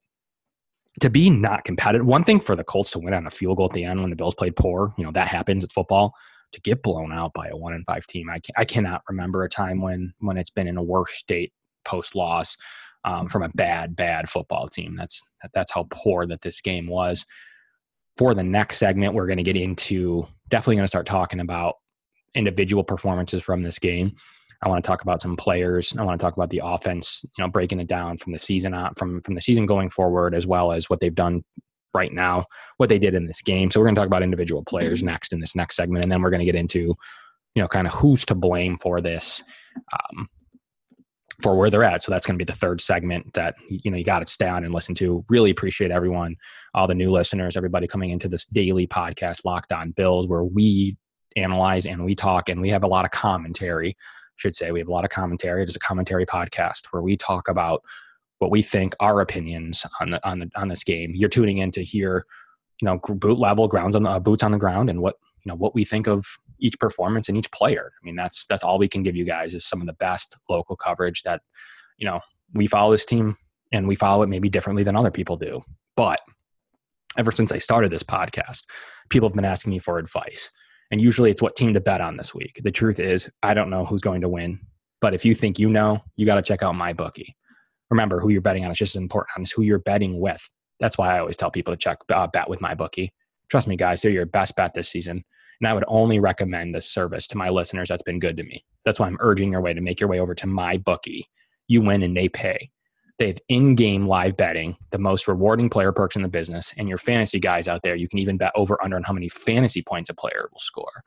to 1.02 1.10
be 1.10 1.30
not 1.30 1.66
competitive. 1.66 2.06
One 2.06 2.24
thing 2.24 2.40
for 2.40 2.56
the 2.56 2.64
Colts 2.64 2.92
to 2.92 3.00
win 3.00 3.14
on 3.14 3.28
a 3.28 3.32
field 3.32 3.58
goal 3.58 3.68
at 3.68 3.74
the 3.74 3.84
end 3.84 4.02
when 4.02 4.10
the 4.10 4.16
Bills 4.16 4.36
played 4.36 4.56
poor, 4.56 4.94
you 4.98 5.04
know, 5.04 5.12
that 5.12 5.28
happens. 5.28 5.64
It's 5.64 5.74
football 5.74 6.14
to 6.52 6.62
get 6.62 6.84
blown 6.84 7.12
out 7.12 7.34
by 7.34 7.48
a 7.48 7.58
one 7.58 7.74
in 7.74 7.84
five 7.86 8.06
team. 8.08 8.30
I, 8.30 8.40
can, 8.40 8.54
I 8.58 8.66
cannot 8.66 9.02
remember 9.10 9.44
a 9.44 9.50
time 9.50 9.82
when 9.82 10.14
when 10.20 10.38
it's 10.38 10.52
been 10.52 10.68
in 10.68 10.78
a 10.78 10.84
worse 10.84 11.14
state 11.14 11.52
post 11.84 12.16
loss 12.16 12.56
um, 13.06 13.28
from 13.28 13.44
a 13.44 13.50
bad 13.50 13.96
bad 13.96 14.30
football 14.30 14.68
team. 14.68 14.96
That's 14.96 15.22
that's 15.54 15.72
how 15.72 15.88
poor 15.90 16.26
that 16.28 16.42
this 16.42 16.62
game 16.62 16.88
was. 16.88 17.26
For 18.18 18.36
the 18.36 18.44
next 18.44 18.78
segment, 18.78 19.16
we're 19.16 19.26
going 19.26 19.38
to 19.38 19.44
get 19.44 19.58
into 19.58 20.28
definitely 20.50 20.76
going 20.76 20.86
to 20.86 20.90
start 20.90 21.08
talking 21.08 21.40
about 21.40 21.76
individual 22.36 22.84
performances 22.84 23.44
from 23.44 23.64
this 23.64 23.80
game. 23.80 24.14
I 24.64 24.70
want 24.70 24.84
to 24.84 24.88
talk 24.88 25.02
about 25.02 25.22
some 25.22 25.36
players. 25.36 25.94
I 25.98 26.04
want 26.04 26.20
to 26.20 26.24
talk 26.24 26.36
about 26.36 26.50
the 26.50 26.62
offense, 26.64 27.26
you 27.38 27.44
know, 27.44 27.50
breaking 27.50 27.80
it 27.80 27.88
down 27.88 28.18
from 28.18 28.32
the 28.32 28.38
season 28.38 28.74
on, 28.74 28.94
from 28.96 29.22
from 29.22 29.36
the 29.36 29.42
season 29.42 29.66
going 29.66 29.90
forward, 29.90 30.34
as 30.34 30.48
well 30.48 30.72
as 30.72 30.90
what 30.90 31.00
they've 31.00 31.14
done 31.14 31.44
right 31.94 32.14
now, 32.14 32.46
what 32.78 32.90
they 32.90 32.98
did 32.98 33.14
in 33.14 33.28
this 33.28 33.42
game. 33.42 33.70
So 33.70 33.80
we're 33.80 33.88
going 33.88 33.96
to 33.96 34.00
talk 34.00 34.08
about 34.08 34.24
individual 34.24 34.64
players 34.64 35.04
next 35.04 35.34
in 35.34 35.40
this 35.40 35.56
next 35.56 35.76
segment, 35.76 36.04
and 36.04 36.12
then 36.12 36.22
we're 36.22 36.30
going 36.30 36.40
to 36.40 36.46
get 36.46 36.56
into, 36.56 36.96
you 37.56 37.62
know, 37.62 37.68
kind 37.68 37.86
of 37.86 37.94
who's 37.94 38.26
to 38.26 38.36
blame 38.36 38.78
for 38.78 39.02
this. 39.02 39.44
Um, 39.92 40.28
for 41.42 41.58
where 41.58 41.70
they're 41.70 41.84
at. 41.84 42.04
So 42.04 42.12
that's 42.12 42.26
going 42.26 42.38
to 42.38 42.46
be 42.46 42.50
the 42.50 42.58
third 42.58 42.80
segment 42.80 43.34
that 43.34 43.56
you 43.68 43.92
know 43.92 43.98
you 43.98 44.04
got 44.04 44.20
to 44.20 44.32
stay 44.32 44.48
on 44.48 44.64
and 44.64 44.74
listen 44.74 44.96
to. 44.96 45.26
Really 45.30 45.50
appreciate 45.50 45.92
everyone, 45.92 46.36
all 46.74 46.88
the 46.88 46.96
new 46.96 47.12
listeners, 47.12 47.58
everybody 47.58 47.88
coming 47.88 48.12
into 48.12 48.30
this 48.30 48.46
daily 48.46 48.88
podcast, 48.88 49.44
Locked 49.44 49.74
On 49.74 49.92
Bills, 49.92 50.28
where 50.28 50.44
we 50.44 50.96
analyze 51.36 51.86
and 51.86 52.06
we 52.06 52.16
talk 52.16 52.50
and 52.50 52.62
we 52.62 52.70
have 52.70 52.84
a 52.84 52.88
lot 52.88 53.06
of 53.06 53.12
commentary. 53.12 53.98
Should 54.44 54.58
say 54.58 54.72
we 54.74 54.80
have 54.80 54.90
a 54.90 54.92
lot 54.92 55.06
of 55.06 55.10
commentary. 55.10 55.64
It 55.64 55.70
is 55.70 55.78
a 55.78 55.80
commentary 55.80 56.26
podcast 56.26 56.88
where 56.92 57.02
we 57.02 57.16
talk 57.16 57.48
about 57.48 57.82
what 58.40 58.52
we 58.52 58.62
think, 58.62 58.94
our 59.00 59.22
opinions 59.22 59.86
on 60.02 60.10
the, 60.10 60.30
on 60.30 60.40
the, 60.40 60.52
on 60.58 60.68
this 60.68 60.84
game. 60.84 61.14
You're 61.16 61.30
tuning 61.30 61.60
in 61.60 61.72
to 61.72 61.82
hear, 61.82 62.26
you 62.82 62.86
know, 62.86 62.98
boot 62.98 63.40
level 63.40 63.70
grounds 63.70 63.96
on 63.96 64.04
the 64.04 64.10
uh, 64.10 64.20
boots 64.20 64.44
on 64.44 64.52
the 64.52 64.58
ground 64.58 64.90
and 64.90 65.02
what 65.02 65.16
you 65.46 65.50
know 65.50 65.56
what 65.56 65.74
we 65.74 65.86
think 65.86 66.08
of 66.08 66.26
each 66.60 66.78
performance 66.78 67.30
and 67.30 67.38
each 67.38 67.50
player. 67.52 67.94
I 67.96 68.00
mean, 68.04 68.18
that's 68.18 68.46
that's 68.46 68.66
all 68.66 68.78
we 68.78 68.90
can 68.90 69.02
give 69.02 69.16
you 69.16 69.24
guys 69.24 69.54
is 69.54 69.66
some 69.66 69.80
of 69.80 69.88
the 69.88 69.94
best 69.94 70.36
local 70.50 70.76
coverage 70.76 71.24
that 71.24 71.42
you 71.98 72.06
know 72.06 72.20
we 72.54 72.68
follow 72.68 72.92
this 72.92 73.06
team 73.06 73.38
and 73.72 73.88
we 73.88 73.96
follow 73.96 74.24
it 74.24 74.28
maybe 74.28 74.50
differently 74.50 74.84
than 74.84 74.98
other 74.98 75.10
people 75.10 75.38
do. 75.38 75.62
But 75.96 76.20
ever 77.18 77.32
since 77.32 77.54
I 77.54 77.60
started 77.60 77.94
this 77.94 78.04
podcast, 78.04 78.64
people 79.08 79.30
have 79.30 79.36
been 79.36 79.46
asking 79.46 79.72
me 79.72 79.80
for 79.80 80.00
advice. 80.00 80.52
And 80.92 81.02
usually 81.02 81.32
it's 81.32 81.42
what 81.42 81.56
team 81.56 81.74
to 81.74 81.82
bet 81.82 82.02
on 82.02 82.18
this 82.18 82.36
week. 82.36 82.62
The 82.64 82.72
truth 82.72 83.00
is, 83.00 83.30
I 83.42 83.54
don't 83.54 83.70
know 83.70 83.86
who's 83.86 84.02
going 84.02 84.22
to 84.22 84.30
win. 84.30 84.60
But 85.02 85.14
if 85.14 85.26
you 85.26 85.36
think 85.36 85.60
you 85.60 85.70
know, 85.70 86.04
you 86.16 86.26
got 86.26 86.36
to 86.36 86.42
check 86.42 86.64
out 86.64 86.76
my 86.76 86.94
bookie. 86.94 87.36
Remember 87.90 88.20
who 88.20 88.30
you're 88.30 88.42
betting 88.42 88.64
on 88.66 88.72
is 88.72 88.78
just 88.78 88.96
as 88.96 89.02
important 89.02 89.44
as 89.44 89.52
who 89.52 89.64
you're 89.64 89.80
betting 89.80 90.20
with. 90.20 90.50
That's 90.80 90.98
why 90.98 91.16
I 91.16 91.20
always 91.20 91.36
tell 91.36 91.52
people 91.52 91.74
to 91.74 91.78
check 91.78 91.98
uh, 92.12 92.28
bet 92.28 92.50
with 92.50 92.62
my 92.62 92.74
bookie. 92.74 93.14
Trust 93.50 93.68
me, 93.68 93.76
guys, 93.76 94.02
they're 94.02 94.12
your 94.12 94.26
best 94.26 94.56
bet 94.56 94.74
this 94.74 94.90
season. 94.90 95.24
And 95.60 95.68
I 95.68 95.74
would 95.74 95.86
only 95.88 96.20
recommend 96.20 96.74
this 96.74 96.90
service 96.90 97.28
to 97.28 97.38
my 97.38 97.50
listeners 97.50 97.90
that's 97.90 98.04
been 98.04 98.20
good 98.20 98.38
to 98.38 98.44
me. 98.44 98.66
That's 98.86 99.00
why 99.00 99.08
I'm 99.08 99.18
urging 99.20 99.52
your 99.52 99.62
way 99.62 99.74
to 99.74 99.82
make 99.82 100.00
your 100.00 100.10
way 100.10 100.20
over 100.20 100.34
to 100.36 100.48
my 100.48 100.78
bookie. 100.78 101.30
You 101.68 101.82
win 101.82 102.04
and 102.04 102.16
they 102.16 102.30
pay. 102.30 102.70
They 103.20 103.28
have 103.28 103.38
in 103.48 103.76
game 103.76 104.08
live 104.08 104.36
betting, 104.38 104.76
the 104.92 104.98
most 104.98 105.28
rewarding 105.28 105.70
player 105.70 105.92
perks 105.92 106.16
in 106.16 106.24
the 106.24 106.28
business. 106.28 106.74
And 106.78 106.90
your 106.90 106.98
fantasy 106.98 107.40
guys 107.40 107.68
out 107.68 107.82
there, 107.84 107.96
you 107.96 108.08
can 108.08 108.20
even 108.20 108.38
bet 108.38 108.52
over 108.56 108.82
under 108.84 108.96
on 108.96 109.04
how 109.04 109.14
many 109.14 109.30
fantasy 109.30 109.82
points 109.82 110.10
a 110.10 110.14
player 110.14 110.50
will 110.52 110.60
score. 110.60 111.04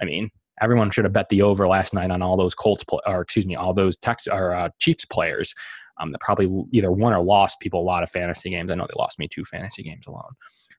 I 0.00 0.04
mean, 0.04 0.30
everyone 0.60 0.90
should 0.90 1.04
have 1.04 1.12
bet 1.12 1.28
the 1.28 1.42
over 1.42 1.66
last 1.66 1.92
night 1.92 2.10
on 2.10 2.22
all 2.22 2.36
those 2.36 2.54
Colts, 2.54 2.84
or 3.06 3.20
excuse 3.20 3.46
me, 3.46 3.56
all 3.56 3.74
those 3.74 3.96
Tex 3.96 4.26
or 4.28 4.54
uh, 4.54 4.68
Chiefs 4.78 5.04
players 5.04 5.54
um, 6.00 6.12
that 6.12 6.20
probably 6.20 6.48
either 6.72 6.92
won 6.92 7.12
or 7.12 7.22
lost 7.22 7.60
people 7.60 7.80
a 7.80 7.84
lot 7.84 8.02
of 8.02 8.10
fantasy 8.10 8.50
games. 8.50 8.70
I 8.70 8.74
know 8.74 8.86
they 8.88 8.98
lost 8.98 9.18
me 9.18 9.28
two 9.28 9.44
fantasy 9.44 9.82
games 9.82 10.06
alone. 10.06 10.32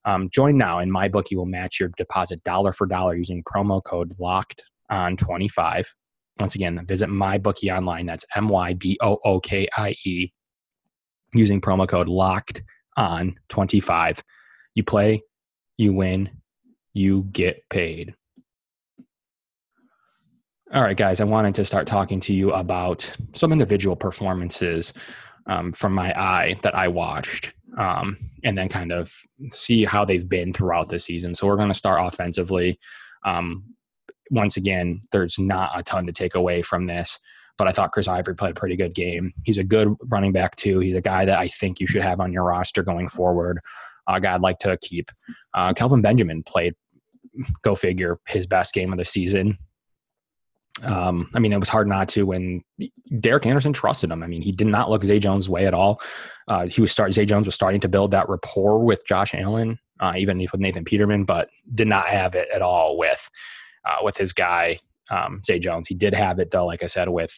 Um, 0.06 0.30
join 0.32 0.58
now, 0.58 0.80
and 0.80 0.92
my 0.92 1.08
bookie 1.08 1.36
will 1.36 1.46
match 1.46 1.80
your 1.80 1.92
deposit 1.98 2.44
dollar 2.44 2.72
for 2.72 2.88
dollar 2.88 3.16
using 3.16 3.44
promo 3.44 3.84
code 3.84 4.14
locked 4.20 4.64
on 4.90 5.16
25. 5.16 5.94
Once 6.40 6.56
again, 6.56 6.84
visit 6.88 7.08
my 7.08 7.38
bookie 7.38 7.72
online. 7.72 8.06
That's 8.08 8.26
M 8.36 8.48
Y 8.48 8.74
B 8.74 8.98
O 9.02 9.20
O 9.24 9.40
K 9.40 9.68
I 9.78 9.96
E 10.06 10.32
using 11.34 11.62
promo 11.62 11.88
code 11.88 12.10
locked 12.10 12.62
on 12.98 13.36
25. 13.50 14.24
You 14.76 14.84
play, 14.84 15.24
you 15.78 15.94
win, 15.94 16.30
you 16.94 17.28
get 17.32 17.64
paid. 17.70 18.16
All 20.74 20.82
right, 20.82 20.96
guys, 20.96 21.20
I 21.20 21.26
wanted 21.26 21.56
to 21.56 21.66
start 21.66 21.86
talking 21.86 22.22
to 22.22 22.34
you 22.34 22.52
about 22.52 23.10
some 23.34 23.52
individual 23.52 23.96
performances 23.96 24.94
um, 25.48 25.74
from 25.74 25.94
my 25.94 26.14
eye 26.18 26.56
that 26.62 26.76
I 26.76 26.88
watched 26.88 27.54
um, 27.78 28.18
and 28.44 28.58
then 28.58 28.70
kind 28.70 28.92
of 28.92 29.14
see 29.52 29.86
how 29.86 30.06
they've 30.06 30.28
been 30.28 30.54
throughout 30.54 30.90
the 30.90 31.00
season. 31.00 31.34
So 31.34 31.48
we're 31.48 31.58
going 31.58 31.70
to 31.70 31.74
start 31.74 32.00
offensively. 32.06 32.80
Um, 33.26 33.66
once 34.30 34.56
again, 34.56 35.02
there's 35.12 35.38
not 35.38 35.78
a 35.78 35.84
ton 35.84 36.06
to 36.06 36.14
take 36.14 36.36
away 36.36 36.62
from 36.62 36.86
this, 36.86 37.20
but 37.58 37.68
I 37.68 37.72
thought 37.72 37.92
Chris 37.92 38.08
Ivory 38.08 38.36
played 38.36 38.52
a 38.52 38.60
pretty 38.60 38.76
good 38.76 38.94
game. 38.94 39.34
He's 39.44 39.58
a 39.58 39.64
good 39.64 39.94
running 40.06 40.32
back 40.32 40.56
too. 40.56 40.80
He's 40.80 40.96
a 40.96 41.02
guy 41.02 41.26
that 41.26 41.38
I 41.38 41.48
think 41.48 41.80
you 41.80 41.88
should 41.88 42.04
have 42.04 42.20
on 42.20 42.34
your 42.34 42.44
roster 42.44 42.84
going 42.84 43.08
forward. 43.08 43.60
A 44.08 44.20
guy 44.20 44.34
I'd 44.34 44.42
like 44.42 44.60
to 44.60 44.78
keep. 44.82 45.12
Uh, 45.54 45.74
Kelvin 45.74 46.02
Benjamin 46.02 46.44
played, 46.44 46.74
go 47.62 47.76
figure, 47.76 48.20
his 48.28 48.48
best 48.48 48.74
game 48.74 48.92
of 48.92 48.98
the 48.98 49.06
season. 49.06 49.58
Um, 50.84 51.30
I 51.36 51.40
mean, 51.40 51.54
it 51.54 51.60
was 51.60 51.70
hard 51.70 51.88
not 51.88 52.10
to 52.10 52.26
when 52.26 52.64
Derek 53.20 53.46
Anderson 53.46 53.74
trusted 53.74 54.10
him. 54.10 54.24
I 54.24 54.28
mean, 54.28 54.42
he 54.42 54.52
did 54.52 54.68
not 54.68 54.90
look 54.90 55.04
Zay 55.04 55.20
Jones' 55.20 55.48
way 55.48 55.68
at 55.68 55.74
all. 55.74 56.02
Uh, 56.48 56.66
he 56.66 56.82
was 56.82 56.92
start 56.92 57.14
Zay 57.14 57.26
Jones 57.26 57.46
was 57.46 57.56
starting 57.56 57.82
to 57.82 57.90
build 57.90 58.12
that 58.12 58.30
rapport 58.30 58.80
with 58.80 59.06
Josh 59.06 59.36
Allen, 59.36 59.78
uh, 60.00 60.14
even 60.18 60.40
with 60.40 60.60
Nathan 60.60 60.84
Peterman, 60.84 61.26
but 61.26 61.50
did 61.76 61.88
not 61.88 62.08
have 62.08 62.36
it 62.36 62.48
at 62.54 62.62
all 62.62 62.98
with 62.98 63.30
uh, 63.86 63.98
with 64.04 64.18
his 64.18 64.34
guy 64.34 64.80
um, 65.12 65.42
Zay 65.46 65.60
Jones. 65.60 65.88
He 65.88 65.96
did 65.96 66.16
have 66.16 66.40
it 66.40 66.50
though, 66.50 66.66
like 66.66 66.82
I 66.82 66.88
said, 66.88 67.10
with 67.10 67.38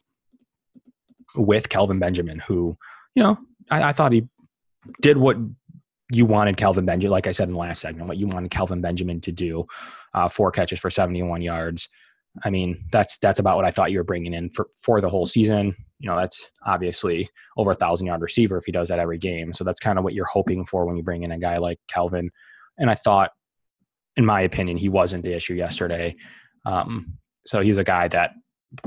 with 1.36 1.68
Kelvin 1.68 2.00
Benjamin, 2.00 2.40
who 2.40 2.78
you 3.16 3.24
know 3.24 3.38
I, 3.70 3.90
I 3.90 3.94
thought 3.94 4.14
he 4.14 4.28
did 5.02 5.18
what 5.18 5.38
you 6.12 6.26
wanted 6.26 6.58
Kelvin 6.58 6.86
Benjamin, 6.86 7.12
like 7.12 7.28
I 7.28 7.32
said 7.32 7.48
in 7.48 7.54
the 7.54 7.60
last 7.60 7.82
segment, 7.82 8.08
what 8.08 8.18
you 8.18 8.28
wanted 8.28 8.52
Kelvin 8.52 8.82
Benjamin 8.82 9.20
to 9.22 9.32
do, 9.32 9.66
uh, 10.14 10.30
four 10.30 10.52
catches 10.52 10.80
for 10.80 10.90
71 10.90 11.42
yards. 11.42 11.90
I 12.44 12.50
mean, 12.50 12.84
that's 12.92 13.18
that's 13.18 13.40
about 13.40 13.58
what 13.58 13.66
I 13.66 13.72
thought 13.72 13.92
you 13.92 14.00
were 14.00 14.04
bringing 14.04 14.34
in 14.34 14.50
for 14.50 14.68
for 14.82 15.02
the 15.02 15.10
whole 15.10 15.26
season. 15.26 15.76
You 16.00 16.10
know, 16.10 16.18
that's 16.18 16.52
obviously 16.66 17.30
over 17.58 17.72
a 17.72 17.76
thousand 17.76 18.08
yard 18.08 18.22
receiver 18.22 18.58
if 18.58 18.66
he 18.66 18.72
does 18.72 18.90
that 18.90 19.00
every 19.00 19.20
game. 19.20 19.54
So 19.54 19.64
that's 19.64 19.80
kind 19.80 19.98
of 19.98 20.04
what 20.04 20.14
you're 20.14 20.26
hoping 20.26 20.66
for 20.66 20.86
when 20.86 20.98
you 20.98 21.04
bring 21.04 21.24
in 21.24 21.32
a 21.32 21.40
guy 21.40 21.58
like 21.58 21.80
Kelvin. 21.88 22.32
And 22.78 22.90
I 22.90 22.96
thought, 22.96 23.32
in 24.18 24.26
my 24.26 24.42
opinion, 24.42 24.78
he 24.78 24.90
wasn't 24.90 25.24
the 25.24 25.34
issue 25.34 25.54
yesterday. 25.54 26.16
Um, 26.66 27.20
so 27.46 27.62
he's 27.62 27.78
a 27.78 27.84
guy 27.84 28.08
that 28.10 28.32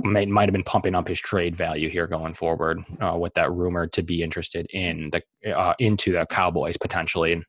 may, 0.03 0.27
might 0.27 0.49
have 0.49 0.53
been 0.53 0.63
pumping 0.63 0.95
up 0.95 1.09
his 1.09 1.21
trade 1.21 1.57
value 1.57 1.89
here 1.89 2.07
going 2.07 2.35
forward 2.35 2.81
uh, 3.01 3.17
with 3.19 3.35
that 3.35 3.53
rumor 3.53 3.87
to 3.89 4.03
be 4.03 4.23
interested 4.23 4.67
in 4.71 5.11
the 5.11 5.53
uh, 5.57 5.75
into 5.79 6.13
the 6.13 6.27
Cowboys 6.27 6.77
potentially, 6.77 7.43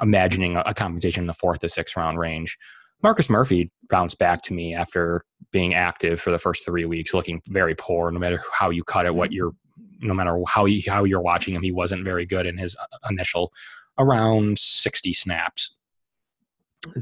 imagining 0.00 0.56
a, 0.56 0.62
a 0.66 0.74
compensation 0.74 1.22
in 1.22 1.26
the 1.26 1.34
fourth 1.34 1.60
to 1.60 1.68
sixth 1.68 1.96
round 1.96 2.18
range. 2.18 2.56
Marcus 3.02 3.28
Murphy 3.28 3.68
bounced 3.90 4.18
back 4.18 4.40
to 4.42 4.54
me 4.54 4.74
after 4.74 5.24
being 5.52 5.74
active 5.74 6.20
for 6.20 6.30
the 6.30 6.38
first 6.38 6.64
three 6.64 6.86
weeks, 6.86 7.12
looking 7.12 7.42
very 7.48 7.74
poor. 7.74 8.10
No 8.10 8.18
matter 8.18 8.42
how 8.52 8.70
you 8.70 8.82
cut 8.82 9.04
it, 9.04 9.14
what 9.14 9.30
you're, 9.30 9.52
no 10.00 10.14
matter 10.14 10.38
how 10.48 10.64
you, 10.64 10.82
how 10.90 11.04
you're 11.04 11.20
watching 11.20 11.54
him, 11.54 11.62
he 11.62 11.70
wasn't 11.70 12.04
very 12.04 12.24
good 12.24 12.46
in 12.46 12.56
his 12.56 12.76
uh, 12.76 13.08
initial 13.10 13.52
around 13.98 14.58
60 14.58 15.12
snaps. 15.12 15.76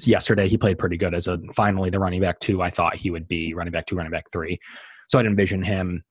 Yesterday, 0.04 0.48
he 0.48 0.56
played 0.56 0.78
pretty 0.78 0.96
good 0.96 1.14
as 1.14 1.26
a 1.26 1.38
finally 1.54 1.90
the 1.90 2.00
running 2.00 2.20
back 2.20 2.38
two. 2.38 2.62
I 2.62 2.70
thought 2.70 2.96
he 2.96 3.10
would 3.10 3.28
be 3.28 3.54
running 3.54 3.72
back 3.72 3.86
two, 3.86 3.96
running 3.96 4.12
back 4.12 4.26
three. 4.32 4.58
So 5.08 5.18
I'd 5.18 5.26
envision 5.26 5.62
him 5.62 6.04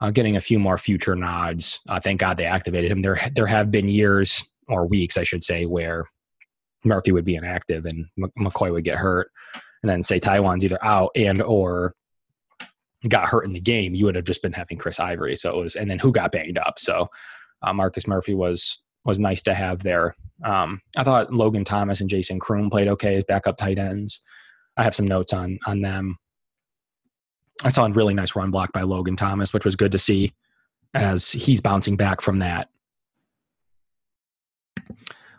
uh, 0.00 0.10
getting 0.10 0.36
a 0.36 0.40
few 0.40 0.58
more 0.58 0.78
future 0.78 1.14
nods. 1.14 1.80
Uh, 1.88 2.00
thank 2.00 2.20
God 2.20 2.36
they 2.36 2.44
activated 2.44 2.90
him. 2.90 3.02
There, 3.02 3.18
there 3.34 3.46
have 3.46 3.70
been 3.70 3.88
years 3.88 4.44
or 4.68 4.86
weeks, 4.86 5.16
I 5.16 5.24
should 5.24 5.44
say, 5.44 5.66
where 5.66 6.06
Murphy 6.84 7.12
would 7.12 7.24
be 7.24 7.36
inactive 7.36 7.86
and 7.86 8.06
McCoy 8.38 8.72
would 8.72 8.84
get 8.84 8.96
hurt, 8.96 9.30
and 9.82 9.90
then 9.90 10.02
say 10.02 10.18
Taiwan's 10.18 10.64
either 10.64 10.82
out 10.82 11.10
and 11.14 11.40
or 11.42 11.94
got 13.08 13.28
hurt 13.28 13.44
in 13.44 13.52
the 13.52 13.60
game, 13.60 13.94
you 13.94 14.04
would 14.04 14.16
have 14.16 14.24
just 14.24 14.42
been 14.42 14.52
having 14.52 14.78
Chris 14.78 15.00
Ivory. 15.00 15.36
So 15.36 15.50
it 15.50 15.62
was, 15.62 15.76
and 15.76 15.90
then 15.90 15.98
who 15.98 16.12
got 16.12 16.32
banged 16.32 16.58
up. 16.58 16.78
So 16.78 17.08
uh, 17.62 17.72
Marcus 17.72 18.06
Murphy 18.06 18.34
was 18.34 18.82
was 19.04 19.18
nice 19.18 19.42
to 19.42 19.54
have 19.54 19.82
there. 19.82 20.14
Um, 20.44 20.80
I 20.96 21.04
thought 21.04 21.32
Logan 21.32 21.64
Thomas 21.64 22.00
and 22.00 22.10
Jason 22.10 22.38
Croom 22.38 22.70
played 22.70 22.88
okay 22.88 23.16
as 23.16 23.24
backup 23.24 23.56
tight 23.56 23.78
ends. 23.78 24.20
I 24.76 24.82
have 24.82 24.94
some 24.94 25.06
notes 25.06 25.32
on 25.32 25.58
on 25.66 25.82
them. 25.82 26.16
I 27.64 27.68
saw 27.68 27.86
a 27.86 27.90
really 27.92 28.14
nice 28.14 28.34
run 28.34 28.50
block 28.50 28.72
by 28.72 28.82
Logan 28.82 29.16
Thomas, 29.16 29.52
which 29.52 29.64
was 29.64 29.76
good 29.76 29.92
to 29.92 29.98
see 29.98 30.32
as 30.94 31.30
he's 31.30 31.60
bouncing 31.60 31.96
back 31.96 32.20
from 32.20 32.38
that 32.40 32.68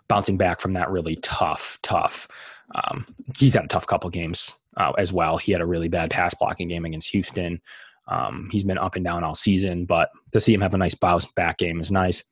bouncing 0.07 0.37
back 0.37 0.59
from 0.59 0.73
that 0.73 0.89
really 0.89 1.15
tough, 1.17 1.79
tough. 1.81 2.27
Um, 2.75 3.05
he's 3.37 3.53
had 3.53 3.65
a 3.65 3.67
tough 3.67 3.87
couple 3.87 4.09
games 4.09 4.55
uh, 4.77 4.91
as 4.97 5.13
well. 5.13 5.37
He 5.37 5.51
had 5.51 5.61
a 5.61 5.65
really 5.65 5.87
bad 5.89 6.11
pass 6.11 6.33
blocking 6.33 6.67
game 6.67 6.85
against 6.85 7.09
Houston. 7.09 7.61
Um, 8.07 8.49
he's 8.51 8.63
been 8.63 8.77
up 8.77 8.95
and 8.95 9.05
down 9.05 9.23
all 9.23 9.35
season, 9.35 9.85
but 9.85 10.09
to 10.31 10.41
see 10.41 10.53
him 10.53 10.61
have 10.61 10.73
a 10.73 10.77
nice 10.77 10.95
bounce 10.95 11.25
back 11.35 11.57
game 11.57 11.79
is 11.79 11.91
nice. 11.91 12.23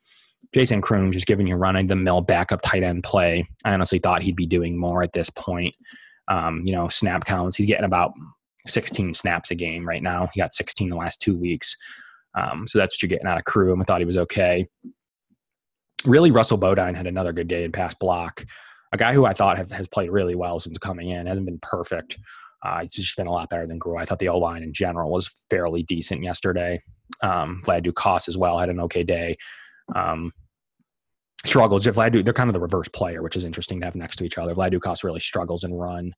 Jason 0.54 0.82
Croom 0.82 1.12
just 1.12 1.28
giving 1.28 1.48
you 1.48 1.56
running 1.56 1.88
the 1.88 1.96
mill 1.96 2.22
backup 2.22 2.62
tight 2.62 2.84
end 2.84 3.04
play. 3.04 3.46
I 3.64 3.74
honestly 3.74 4.00
thought 4.00 4.24
he'd 4.24 4.36
be 4.36 4.46
doing 4.46 4.78
more 4.78 5.02
at 5.02 5.14
this 5.14 5.30
point. 5.30 5.74
Um, 6.28 6.62
you 6.66 6.74
know, 6.74 6.88
snap 6.88 7.26
counts. 7.26 7.56
He's 7.56 7.68
getting 7.68 7.86
about 7.86 8.12
16 8.68 9.14
snaps 9.14 9.52
a 9.52 9.56
game 9.56 9.88
right 9.88 10.04
now. 10.04 10.28
He 10.34 10.42
got 10.42 10.54
16 10.54 10.90
the 10.90 10.96
last 10.96 11.22
two 11.22 11.38
weeks. 11.38 11.76
Um, 12.38 12.68
so 12.68 12.80
that's 12.80 12.96
what 12.96 13.02
you're 13.02 13.10
getting 13.10 13.28
out 13.28 13.38
of 13.38 13.46
Croom. 13.46 13.82
I 13.82 13.86
thought 13.86 14.00
he 14.00 14.06
was 14.06 14.18
okay 14.18 14.68
really, 16.06 16.32
Russell 16.32 16.58
Bodine 16.58 16.96
had 16.96 17.08
another 17.08 17.34
good 17.34 17.48
day 17.48 17.64
in 17.64 17.72
pass 17.72 17.94
block. 17.94 18.46
A 18.92 18.98
guy 18.98 19.14
who 19.14 19.26
I 19.26 19.34
thought 19.34 19.58
have, 19.58 19.72
has 19.72 19.88
played 19.88 20.12
really 20.12 20.36
well 20.36 20.60
since 20.60 20.78
coming 20.78 21.10
in 21.10 21.28
hasn't 21.28 21.46
been 21.46 21.60
perfect. 21.60 22.18
Uh, 22.64 22.80
it's 22.84 22.94
just 22.94 23.18
been 23.18 23.28
a 23.28 23.32
lot 23.32 23.50
better 23.50 23.66
than 23.66 23.80
Groy. 23.80 24.02
I 24.02 24.06
thought 24.06 24.20
the 24.20 24.30
O 24.30 24.38
line 24.38 24.64
in 24.64 24.74
general 24.74 25.10
was 25.10 25.32
fairly 25.50 25.84
decent 25.84 26.24
yesterday. 26.24 26.80
Um, 27.22 27.62
Vlad 27.66 27.86
Ducasse 27.86 28.28
as 28.28 28.38
well 28.38 28.60
had 28.60 28.70
an 28.70 28.80
okay 28.82 29.04
day. 29.04 29.36
Um, 29.96 30.32
struggles. 31.46 31.86
Vlad, 31.86 32.24
they're 32.24 32.34
kind 32.34 32.50
of 32.50 32.54
the 32.54 32.60
reverse 32.60 32.88
player, 32.90 33.22
which 33.24 33.36
is 33.36 33.46
interesting 33.46 33.80
to 33.80 33.86
have 33.86 33.96
next 33.96 34.18
to 34.18 34.24
each 34.24 34.38
other. 34.38 34.54
Vlad 34.54 34.74
Ducasse 34.74 35.04
really 35.04 35.20
struggles 35.20 35.64
in 35.64 35.74
run 35.74 36.14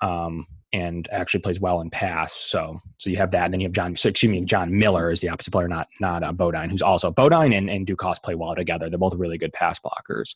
um, 0.00 0.46
and 0.72 1.08
actually 1.12 1.40
plays 1.40 1.60
well 1.60 1.80
in 1.80 1.90
pass. 1.90 2.34
So, 2.34 2.78
so 2.98 3.10
you 3.10 3.16
have 3.16 3.30
that. 3.30 3.44
And 3.44 3.54
then 3.54 3.60
you 3.60 3.66
have 3.66 3.72
John, 3.72 3.96
so 3.96 4.08
excuse 4.08 4.30
me, 4.30 4.40
John 4.42 4.76
Miller 4.76 5.10
is 5.10 5.20
the 5.20 5.28
opposite 5.28 5.52
player, 5.52 5.68
not 5.68 5.88
not 6.00 6.22
uh, 6.22 6.32
Bodine, 6.32 6.70
who's 6.70 6.82
also 6.82 7.10
Bodine 7.10 7.52
and, 7.52 7.70
and 7.70 7.86
Ducasse 7.86 8.22
play 8.22 8.34
well 8.34 8.54
together. 8.54 8.90
They're 8.90 8.98
both 8.98 9.14
really 9.14 9.38
good 9.38 9.52
pass 9.52 9.78
blockers 9.78 10.34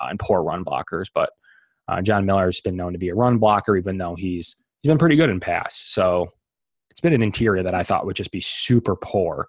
uh, 0.00 0.06
and 0.08 0.18
poor 0.18 0.42
run 0.42 0.64
blockers. 0.64 1.06
But 1.12 1.30
uh, 1.88 2.02
John 2.02 2.24
Miller 2.24 2.46
has 2.46 2.60
been 2.60 2.76
known 2.76 2.92
to 2.92 2.98
be 2.98 3.08
a 3.08 3.14
run 3.14 3.38
blocker, 3.38 3.76
even 3.76 3.98
though 3.98 4.14
he's 4.14 4.56
he's 4.82 4.90
been 4.90 4.98
pretty 4.98 5.16
good 5.16 5.30
in 5.30 5.40
pass. 5.40 5.76
So 5.76 6.28
it's 6.90 7.00
been 7.00 7.12
an 7.12 7.22
interior 7.22 7.62
that 7.62 7.74
I 7.74 7.82
thought 7.82 8.06
would 8.06 8.16
just 8.16 8.32
be 8.32 8.40
super 8.40 8.96
poor. 8.96 9.48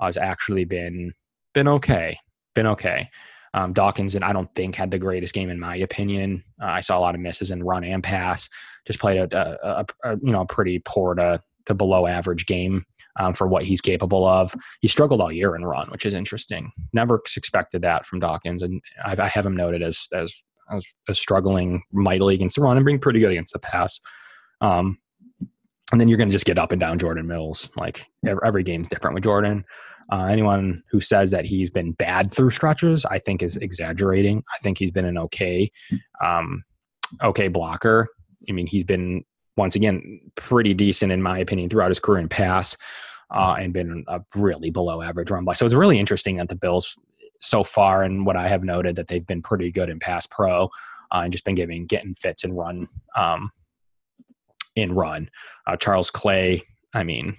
Uh, 0.00 0.06
has 0.06 0.16
actually 0.16 0.64
been 0.64 1.12
been 1.58 1.66
okay, 1.66 2.16
been 2.54 2.68
okay. 2.68 3.10
Um, 3.52 3.72
Dawkins 3.72 4.14
and 4.14 4.24
I 4.24 4.32
don't 4.32 4.48
think 4.54 4.76
had 4.76 4.92
the 4.92 4.98
greatest 4.98 5.34
game 5.34 5.50
in 5.50 5.58
my 5.58 5.74
opinion. 5.74 6.44
Uh, 6.62 6.66
I 6.66 6.80
saw 6.80 6.96
a 6.96 7.00
lot 7.00 7.16
of 7.16 7.20
misses 7.20 7.50
in 7.50 7.64
run 7.64 7.82
and 7.82 8.00
pass. 8.00 8.48
Just 8.86 9.00
played 9.00 9.18
a, 9.18 9.28
a, 9.36 9.68
a, 9.80 9.86
a 10.04 10.18
you 10.22 10.30
know 10.30 10.44
pretty 10.44 10.78
poor 10.84 11.16
to 11.16 11.40
to 11.66 11.74
below 11.74 12.06
average 12.06 12.46
game 12.46 12.84
um, 13.18 13.34
for 13.34 13.48
what 13.48 13.64
he's 13.64 13.80
capable 13.80 14.24
of. 14.24 14.54
He 14.80 14.86
struggled 14.86 15.20
all 15.20 15.32
year 15.32 15.56
in 15.56 15.64
run, 15.64 15.90
which 15.90 16.06
is 16.06 16.14
interesting. 16.14 16.70
Never 16.92 17.16
expected 17.16 17.82
that 17.82 18.06
from 18.06 18.20
Dawkins, 18.20 18.62
and 18.62 18.80
I've, 19.04 19.18
I 19.18 19.26
have 19.26 19.44
him 19.44 19.56
noted 19.56 19.82
as 19.82 20.06
as 20.12 20.32
as, 20.70 20.86
struggling 21.18 21.82
mightily 21.90 22.34
against 22.34 22.54
the 22.54 22.62
run 22.62 22.76
and 22.76 22.86
being 22.86 23.00
pretty 23.00 23.18
good 23.18 23.32
against 23.32 23.52
the 23.52 23.58
pass. 23.58 23.98
Um, 24.60 24.98
and 25.90 26.00
then 26.00 26.06
you're 26.06 26.18
going 26.18 26.28
to 26.28 26.32
just 26.32 26.44
get 26.44 26.58
up 26.58 26.70
and 26.70 26.80
down 26.80 27.00
Jordan 27.00 27.26
Mills. 27.26 27.68
Like 27.76 28.06
every, 28.24 28.42
every 28.46 28.62
game's 28.62 28.86
different 28.86 29.14
with 29.14 29.24
Jordan. 29.24 29.64
Uh, 30.10 30.24
anyone 30.24 30.82
who 30.90 31.00
says 31.00 31.30
that 31.30 31.44
he's 31.44 31.70
been 31.70 31.92
bad 31.92 32.32
through 32.32 32.50
stretches, 32.50 33.04
I 33.04 33.18
think 33.18 33.42
is 33.42 33.56
exaggerating. 33.58 34.42
I 34.54 34.58
think 34.62 34.78
he's 34.78 34.90
been 34.90 35.04
an 35.04 35.18
okay, 35.18 35.70
um, 36.24 36.64
okay 37.22 37.48
blocker. 37.48 38.08
I 38.48 38.52
mean, 38.52 38.66
he's 38.66 38.84
been 38.84 39.24
once 39.56 39.76
again 39.76 40.20
pretty 40.36 40.72
decent 40.72 41.12
in 41.12 41.22
my 41.22 41.38
opinion 41.38 41.68
throughout 41.68 41.90
his 41.90 41.98
career 41.98 42.20
in 42.20 42.28
pass, 42.28 42.76
uh, 43.30 43.56
and 43.58 43.72
been 43.72 44.04
a 44.08 44.20
really 44.34 44.70
below 44.70 45.02
average 45.02 45.30
run 45.30 45.44
by. 45.44 45.52
So 45.52 45.66
it's 45.66 45.74
really 45.74 45.98
interesting 45.98 46.36
that 46.36 46.48
the 46.48 46.56
Bills 46.56 46.96
so 47.40 47.62
far, 47.62 48.02
and 48.02 48.24
what 48.24 48.36
I 48.36 48.48
have 48.48 48.64
noted 48.64 48.96
that 48.96 49.08
they've 49.08 49.26
been 49.26 49.42
pretty 49.42 49.70
good 49.70 49.90
in 49.90 49.98
pass 49.98 50.26
pro, 50.26 50.64
uh, 51.10 51.20
and 51.22 51.32
just 51.32 51.44
been 51.44 51.54
giving 51.54 51.86
getting 51.86 52.14
fits 52.14 52.44
and 52.44 52.56
run 52.56 52.86
um, 53.16 53.50
in 54.74 54.94
run. 54.94 55.28
Uh, 55.66 55.76
Charles 55.76 56.10
Clay, 56.10 56.62
I 56.94 57.04
mean, 57.04 57.36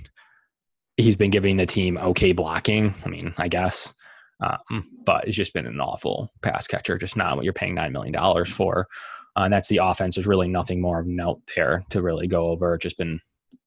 he's 0.99 1.15
been 1.15 1.31
giving 1.31 1.57
the 1.57 1.65
team 1.65 1.97
okay 1.97 2.31
blocking. 2.31 2.93
I 3.05 3.09
mean, 3.09 3.33
I 3.37 3.47
guess, 3.47 3.93
um, 4.41 4.87
but 5.05 5.27
it's 5.27 5.37
just 5.37 5.53
been 5.53 5.65
an 5.65 5.79
awful 5.79 6.31
pass 6.41 6.67
catcher. 6.67 6.97
Just 6.97 7.17
not 7.17 7.35
what 7.35 7.43
you're 7.43 7.53
paying 7.53 7.75
nine 7.75 7.91
million 7.91 8.13
dollars 8.13 8.49
for. 8.49 8.87
Uh, 9.35 9.43
and 9.43 9.53
that's 9.53 9.69
the 9.69 9.77
offense. 9.77 10.15
There's 10.15 10.27
really 10.27 10.47
nothing 10.47 10.81
more 10.81 10.99
of 10.99 11.07
note 11.07 11.41
there 11.55 11.83
to 11.91 12.01
really 12.01 12.27
go 12.27 12.47
over. 12.49 12.77
Just 12.77 12.97
been 12.97 13.19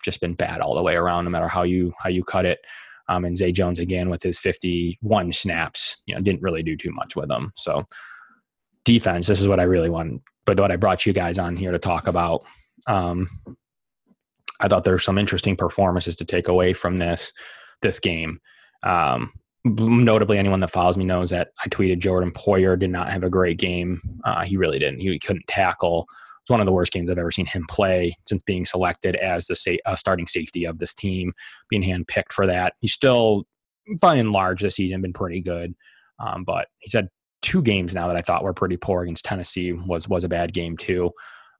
just 0.05 0.21
been 0.21 0.35
bad 0.35 0.61
all 0.61 0.75
the 0.75 0.83
way 0.83 0.95
around, 0.95 1.25
no 1.25 1.31
matter 1.31 1.49
how 1.49 1.63
you 1.63 1.93
how 1.99 2.09
you 2.09 2.25
cut 2.25 2.47
it. 2.47 2.61
Um, 3.09 3.25
and 3.25 3.37
Zay 3.37 3.53
Jones 3.53 3.79
again 3.79 4.11
with 4.11 4.23
his 4.23 4.39
51 4.39 5.33
snaps, 5.33 5.99
you 6.07 6.15
know, 6.15 6.21
didn't 6.21 6.43
really 6.43 6.63
do 6.63 6.77
too 6.77 6.93
much 6.93 7.17
with 7.17 7.29
them. 7.29 7.53
So 7.57 7.87
defense, 8.85 9.27
this 9.27 9.41
is 9.41 9.49
what 9.49 9.61
I 9.61 9.65
really 9.65 9.91
want, 9.91 10.23
but 10.45 10.59
what 10.59 10.71
I 10.71 10.77
brought 10.77 11.05
you 11.05 11.13
guys 11.13 11.39
on 11.39 11.57
here 11.57 11.73
to 11.73 11.79
talk 11.79 12.07
about. 12.07 12.45
Um, 12.87 13.29
I 14.63 14.69
thought 14.69 14.85
there 14.85 14.95
were 14.95 14.99
some 14.99 15.19
interesting 15.19 15.57
performances 15.57 16.17
to 16.17 16.25
take 16.25 16.49
away 16.49 16.73
from 16.73 16.97
this 16.97 17.33
this 17.83 17.99
game. 17.99 18.41
Um, 18.85 19.33
notably, 19.65 20.39
anyone 20.39 20.61
that 20.61 20.71
follows 20.71 20.97
me 20.97 21.05
knows 21.05 21.31
that 21.31 21.49
I 21.65 21.69
tweeted 21.69 21.99
Jordan 21.99 22.33
Poyer 22.33 22.79
did 22.79 22.91
not 22.91 23.11
have 23.11 23.25
a 23.25 23.31
great 23.31 23.59
game. 23.59 24.01
Uh, 24.25 24.45
he 24.45 24.57
really 24.57 24.79
didn't. 24.79 25.01
He 25.01 25.19
couldn't 25.19 25.47
tackle. 25.49 26.07
It's 26.43 26.51
one 26.51 26.61
of 26.61 26.67
the 26.67 26.73
worst 26.73 26.93
games 26.93 27.09
I've 27.11 27.19
ever 27.19 27.31
seen 27.31 27.47
him 27.47 27.67
play 27.69 28.15
since 28.27 28.43
being 28.43 28.65
selected 28.65 29.15
as 29.17 29.47
the 29.47 29.55
sa- 29.55 29.77
uh, 29.87 29.95
starting 29.95 30.27
safety 30.27 30.65
of 30.65 30.79
this 30.79 30.95
team, 30.95 31.33
being 31.69 31.83
handpicked 31.83 32.33
for 32.33 32.47
that. 32.47 32.75
He's 32.81 32.93
still, 32.93 33.45
by 34.01 34.17
and 34.17 34.33
large, 34.33 34.63
this 34.63 34.77
season 34.77 35.03
been 35.03 35.13
pretty 35.13 35.41
good, 35.41 35.75
um, 36.19 36.43
but 36.45 36.67
he's 36.81 36.95
had 36.95 37.09
two 37.43 37.63
games 37.63 37.95
now 37.95 38.09
that 38.09 38.17
I 38.17 38.23
thought 38.23 38.43
were 38.43 38.55
pretty 38.55 38.77
poor 38.77 39.03
against 39.03 39.25
Tennessee. 39.25 39.73
was 39.73 40.09
was 40.09 40.25
a 40.25 40.29
bad 40.29 40.53
game 40.53 40.77
too, 40.77 41.11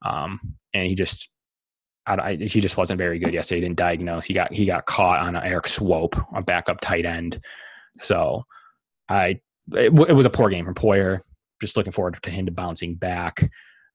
um, 0.05 0.41
and 0.75 0.87
he 0.87 0.97
just 0.97 1.29
I, 2.07 2.15
I, 2.15 2.37
he 2.37 2.61
just 2.61 2.77
wasn't 2.77 2.99
very 2.99 3.19
good 3.19 3.33
yesterday. 3.33 3.61
He 3.61 3.67
didn't 3.67 3.79
diagnose. 3.79 4.25
He 4.25 4.35
got 4.35 4.53
he 4.53 4.67
got 4.67 4.87
caught 4.87 5.21
on 5.21 5.37
an 5.37 5.45
Erik 5.45 5.67
Swoope, 5.67 6.25
a 6.35 6.43
backup 6.43 6.81
tight 6.81 7.07
end. 7.07 7.41
So 7.99 8.45
I 9.09 9.41
it, 9.73 9.93
it, 9.93 10.15
was 10.15 10.27
a 10.27 10.31
poor 10.31 10.49
game 10.49 10.65
from 10.65 10.75
Poyer. 10.75 11.21
Just 11.61 11.77
looking 11.77 11.93
forward 11.93 12.19
to 12.21 12.31
him 12.31 12.47
to 12.47 12.53
bouncing 12.53 12.95
back. 12.95 13.49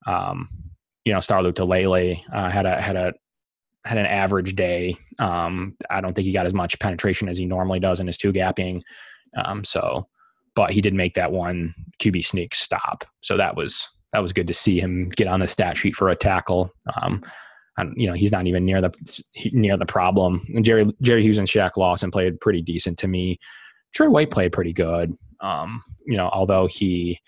Um, 0.05 0.47
you 1.03 1.13
know, 1.13 1.19
Star 1.19 1.41
Lotulelei 1.41 2.21
uh, 2.31 2.49
had 2.49 2.65
a 2.65 2.81
had 2.81 2.95
a 2.95 3.13
had 3.85 3.97
an 3.97 4.05
average 4.05 4.55
day. 4.55 4.97
Um, 5.19 5.75
I 5.89 6.01
don't 6.01 6.13
think 6.13 6.25
he 6.25 6.33
got 6.33 6.45
as 6.45 6.53
much 6.53 6.79
penetration 6.79 7.29
as 7.29 7.37
he 7.37 7.45
normally 7.45 7.79
does 7.79 7.99
in 7.99 8.07
his 8.07 8.17
two 8.17 8.33
gapping. 8.33 8.81
Um, 9.37 9.63
so, 9.63 10.07
but 10.55 10.71
he 10.71 10.81
did 10.81 10.93
make 10.93 11.13
that 11.15 11.31
one 11.31 11.73
QB 11.99 12.25
sneak 12.25 12.55
stop. 12.55 13.05
So 13.21 13.37
that 13.37 13.55
was 13.55 13.87
that 14.13 14.21
was 14.21 14.33
good 14.33 14.47
to 14.47 14.53
see 14.53 14.79
him 14.79 15.09
get 15.09 15.27
on 15.27 15.41
the 15.41 15.47
stat 15.47 15.77
sheet 15.77 15.95
for 15.95 16.09
a 16.09 16.15
tackle. 16.15 16.73
Um, 17.01 17.21
you 17.95 18.07
know, 18.07 18.13
he's 18.13 18.31
not 18.31 18.47
even 18.47 18.65
near 18.65 18.81
the 18.81 18.91
near 19.51 19.77
the 19.77 19.85
problem. 19.85 20.45
And 20.55 20.65
Jerry 20.65 20.91
Jerry 21.01 21.23
Hughes 21.23 21.37
and 21.37 21.47
Shaq 21.47 21.77
Lawson 21.77 22.11
played 22.11 22.39
pretty 22.39 22.61
decent 22.61 22.97
to 22.99 23.07
me. 23.07 23.39
Trey 23.93 24.07
White 24.07 24.31
played 24.31 24.51
pretty 24.51 24.73
good. 24.73 25.15
Um, 25.41 25.81
you 26.05 26.17
know, 26.17 26.29
although 26.29 26.67
he, 26.67 27.19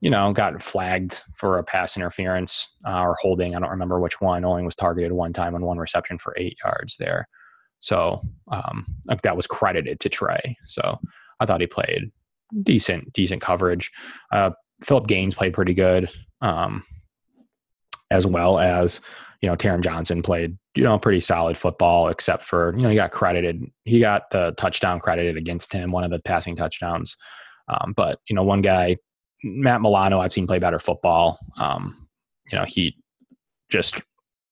you 0.00 0.10
know, 0.10 0.32
got 0.32 0.62
flagged 0.62 1.22
for 1.34 1.58
a 1.58 1.64
pass 1.64 1.96
interference 1.96 2.74
uh, 2.86 3.00
or 3.00 3.16
holding. 3.20 3.56
I 3.56 3.60
don't 3.60 3.70
remember 3.70 4.00
which 4.00 4.20
one. 4.20 4.44
Only 4.44 4.62
was 4.62 4.74
targeted 4.74 5.12
one 5.12 5.32
time 5.32 5.54
on 5.54 5.62
one 5.62 5.78
reception 5.78 6.18
for 6.18 6.34
eight 6.36 6.58
yards 6.62 6.96
there. 6.98 7.26
So 7.80 8.20
um, 8.50 8.86
like 9.06 9.22
that 9.22 9.36
was 9.36 9.46
credited 9.46 10.00
to 10.00 10.08
Trey. 10.08 10.56
So 10.66 10.98
I 11.40 11.46
thought 11.46 11.60
he 11.60 11.66
played 11.66 12.10
decent, 12.62 13.12
decent 13.12 13.40
coverage. 13.40 13.90
Uh, 14.32 14.50
Philip 14.82 15.06
Gaines 15.06 15.34
played 15.34 15.54
pretty 15.54 15.74
good, 15.74 16.08
um, 16.40 16.84
as 18.10 18.26
well 18.26 18.58
as 18.58 19.00
you 19.40 19.48
know, 19.48 19.56
Taron 19.56 19.82
Johnson 19.82 20.22
played, 20.22 20.58
you 20.74 20.82
know, 20.82 20.98
pretty 20.98 21.20
solid 21.20 21.56
football, 21.56 22.08
except 22.08 22.42
for, 22.42 22.74
you 22.76 22.82
know, 22.82 22.88
he 22.88 22.96
got 22.96 23.12
credited. 23.12 23.64
He 23.84 24.00
got 24.00 24.30
the 24.30 24.52
touchdown 24.56 24.98
credited 24.98 25.36
against 25.36 25.72
him, 25.72 25.92
one 25.92 26.04
of 26.04 26.10
the 26.10 26.18
passing 26.18 26.56
touchdowns. 26.56 27.16
Um, 27.68 27.92
but, 27.96 28.18
you 28.28 28.34
know, 28.34 28.42
one 28.42 28.62
guy, 28.62 28.96
Matt 29.44 29.80
Milano, 29.80 30.18
I've 30.18 30.32
seen 30.32 30.46
play 30.46 30.58
better 30.58 30.78
football. 30.78 31.38
Um, 31.56 32.08
you 32.50 32.58
know, 32.58 32.64
he 32.66 32.96
just 33.68 34.00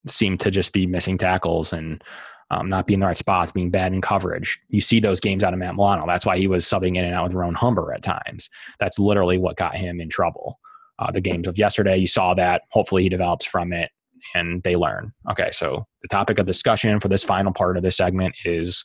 seemed 0.07 0.39
to 0.41 0.51
just 0.51 0.73
be 0.73 0.87
missing 0.87 1.19
tackles 1.19 1.73
and 1.73 2.03
um, 2.51 2.69
not 2.69 2.87
being 2.87 2.99
in 2.99 3.01
the 3.01 3.07
right 3.07 3.19
spots, 3.19 3.51
being 3.51 3.71
bad 3.71 3.93
in 3.93 4.01
coverage. 4.01 4.61
You 4.69 4.81
see 4.81 5.01
those 5.01 5.19
games 5.19 5.43
out 5.43 5.53
of 5.53 5.59
Matt 5.59 5.75
Milano. 5.75 6.07
That's 6.07 6.25
why 6.25 6.39
he 6.39 6.47
was 6.47 6.65
subbing 6.65 6.97
in 6.97 7.05
and 7.05 7.15
out 7.15 7.25
with 7.25 7.33
Ramon 7.33 7.55
Humber 7.55 7.93
at 7.93 8.05
times. 8.05 8.49
That's 8.79 9.01
literally 9.01 9.39
what 9.39 9.57
got 9.57 9.75
him 9.75 10.01
in 10.01 10.09
trouble. 10.09 10.61
Uh, 11.01 11.11
the 11.11 11.21
games 11.21 11.49
of 11.49 11.59
yesterday, 11.59 11.97
you 11.97 12.07
saw 12.07 12.35
that. 12.35 12.63
Hopefully, 12.71 13.03
he 13.03 13.09
develops 13.09 13.45
from 13.45 13.73
it 13.73 13.91
and 14.35 14.63
they 14.63 14.75
learn. 14.75 15.13
Okay, 15.31 15.51
so 15.51 15.87
the 16.03 16.09
topic 16.09 16.39
of 16.39 16.47
discussion 16.47 17.01
for 17.01 17.09
this 17.09 17.25
final 17.25 17.53
part 17.53 17.77
of 17.77 17.83
this 17.83 17.97
segment 17.97 18.35
is 18.45 18.85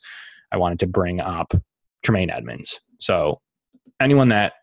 I 0.52 0.56
wanted 0.56 0.78
to 0.80 0.86
bring 0.86 1.20
up 1.20 1.54
Tremaine 2.02 2.30
Edmonds. 2.30 2.80
So 2.98 3.40
anyone 4.00 4.28
that 4.30 4.54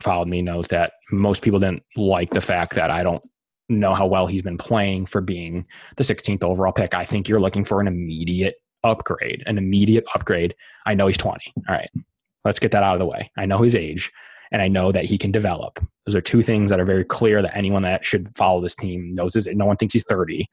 followed 0.00 0.28
me 0.28 0.42
knows 0.42 0.68
that 0.68 0.92
most 1.10 1.42
people 1.42 1.60
didn't 1.60 1.82
like 1.96 2.30
the 2.30 2.40
fact 2.40 2.74
that 2.74 2.90
I 2.90 3.02
don't 3.02 3.24
know 3.68 3.94
how 3.94 4.06
well 4.06 4.26
he's 4.26 4.42
been 4.42 4.58
playing 4.58 5.06
for 5.06 5.20
being 5.20 5.66
the 5.96 6.04
16th 6.04 6.42
overall 6.42 6.72
pick. 6.72 6.94
I 6.94 7.04
think 7.04 7.28
you're 7.28 7.40
looking 7.40 7.64
for 7.64 7.80
an 7.80 7.86
immediate 7.86 8.56
upgrade, 8.82 9.42
an 9.46 9.58
immediate 9.58 10.04
upgrade. 10.14 10.54
I 10.86 10.94
know 10.94 11.06
he's 11.06 11.18
20. 11.18 11.40
All 11.68 11.74
right. 11.74 11.90
Let's 12.44 12.58
get 12.58 12.72
that 12.72 12.82
out 12.82 12.94
of 12.94 12.98
the 12.98 13.06
way. 13.06 13.30
I 13.36 13.46
know 13.46 13.58
his 13.58 13.76
age 13.76 14.10
and 14.52 14.62
I 14.62 14.68
know 14.68 14.92
that 14.92 15.04
he 15.04 15.16
can 15.16 15.30
develop. 15.30 15.78
Those 16.06 16.14
are 16.14 16.20
two 16.20 16.42
things 16.42 16.70
that 16.70 16.80
are 16.80 16.84
very 16.84 17.04
clear 17.04 17.42
that 17.42 17.56
anyone 17.56 17.82
that 17.82 18.04
should 18.04 18.34
follow 18.36 18.60
this 18.60 18.74
team 18.74 19.14
knows 19.14 19.36
is 19.36 19.46
no 19.52 19.66
one 19.66 19.76
thinks 19.76 19.94
he's 19.94 20.04
30. 20.04 20.46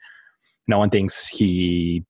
No 0.68 0.78
one 0.78 0.90
thinks 0.90 1.28
he 1.28 2.06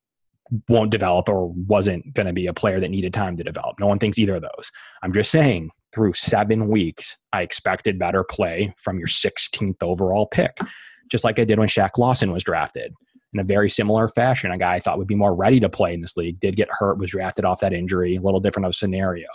won't 0.70 0.92
develop 0.92 1.30
or 1.30 1.50
wasn't 1.50 2.14
going 2.14 2.28
to 2.28 2.34
be 2.34 2.48
a 2.48 2.54
player 2.54 2.80
that 2.80 2.90
needed 2.90 3.14
time 3.14 3.38
to 3.38 3.44
develop. 3.44 3.80
No 3.80 3.88
one 3.88 4.00
thinks 4.00 4.18
either 4.18 4.36
of 4.36 4.42
those. 4.42 4.72
I'm 5.04 5.14
just 5.14 5.32
saying 5.32 5.70
through 5.94 6.14
seven 6.14 6.68
weeks, 6.68 7.18
I 7.34 7.42
expected 7.42 8.00
better 8.00 8.24
play 8.24 8.74
from 8.78 8.98
your 8.98 9.08
16th 9.08 9.82
overall 9.82 10.26
pick, 10.26 10.58
just 11.10 11.24
like 11.24 11.40
I 11.40 11.46
did 11.46 11.60
when 11.60 11.68
Shaq 11.68 11.98
Lawson 11.98 12.32
was 12.32 12.44
drafted. 12.44 12.94
In 13.34 13.40
a 13.40 13.44
very 13.44 13.70
similar 13.70 14.08
fashion, 14.08 14.52
a 14.52 14.58
guy 14.58 14.76
I 14.76 14.80
thought 14.80 14.98
would 14.98 15.08
be 15.08 15.16
more 15.16 15.36
ready 15.36 15.60
to 15.60 15.70
play 15.70 15.94
in 15.94 16.02
this 16.02 16.18
league 16.18 16.40
did 16.40 16.56
get 16.56 16.70
hurt, 16.72 16.98
was 16.98 17.12
drafted 17.12 17.46
off 17.46 17.60
that 17.60 17.74
injury, 17.74 18.16
a 18.16 18.22
little 18.22 18.40
different 18.40 18.66
of 18.66 18.76
scenario 18.76 19.28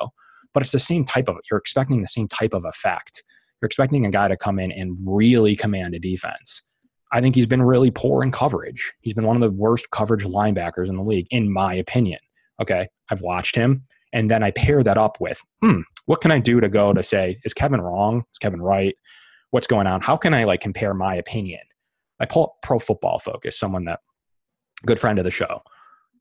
but 0.54 0.62
it's 0.62 0.72
the 0.72 0.78
same 0.78 1.04
type 1.04 1.28
of 1.28 1.36
you're 1.50 1.58
expecting 1.58 2.02
the 2.02 2.08
same 2.08 2.28
type 2.28 2.54
of 2.54 2.64
effect 2.64 3.24
you're 3.60 3.66
expecting 3.66 4.06
a 4.06 4.10
guy 4.10 4.28
to 4.28 4.36
come 4.36 4.58
in 4.58 4.72
and 4.72 4.96
really 5.04 5.54
command 5.54 5.94
a 5.94 5.98
defense 5.98 6.62
I 7.12 7.20
think 7.20 7.34
he's 7.34 7.46
been 7.46 7.62
really 7.62 7.90
poor 7.90 8.22
in 8.22 8.32
coverage. 8.32 8.92
He's 9.02 9.12
been 9.12 9.26
one 9.26 9.36
of 9.36 9.42
the 9.42 9.50
worst 9.50 9.90
coverage 9.90 10.24
linebackers 10.24 10.88
in 10.88 10.96
the 10.96 11.02
league, 11.02 11.26
in 11.30 11.52
my 11.52 11.74
opinion. 11.74 12.18
Okay. 12.60 12.88
I've 13.10 13.20
watched 13.20 13.54
him. 13.54 13.84
And 14.14 14.30
then 14.30 14.42
I 14.42 14.50
pair 14.50 14.82
that 14.82 14.98
up 14.98 15.20
with, 15.20 15.40
hmm, 15.62 15.80
what 16.06 16.20
can 16.20 16.30
I 16.30 16.38
do 16.38 16.60
to 16.60 16.68
go 16.68 16.92
to 16.92 17.02
say, 17.02 17.38
is 17.44 17.54
Kevin 17.54 17.80
wrong? 17.80 18.24
Is 18.32 18.38
Kevin 18.38 18.60
right? 18.62 18.96
What's 19.50 19.66
going 19.66 19.86
on? 19.86 20.00
How 20.00 20.16
can 20.16 20.32
I 20.32 20.44
like 20.44 20.60
compare 20.60 20.94
my 20.94 21.14
opinion? 21.14 21.60
I 22.18 22.24
pull 22.24 22.44
up 22.44 22.54
Pro 22.62 22.78
Football 22.78 23.18
Focus, 23.18 23.58
someone 23.58 23.84
that 23.84 24.00
good 24.86 24.98
friend 24.98 25.18
of 25.18 25.24
the 25.24 25.30
show. 25.30 25.62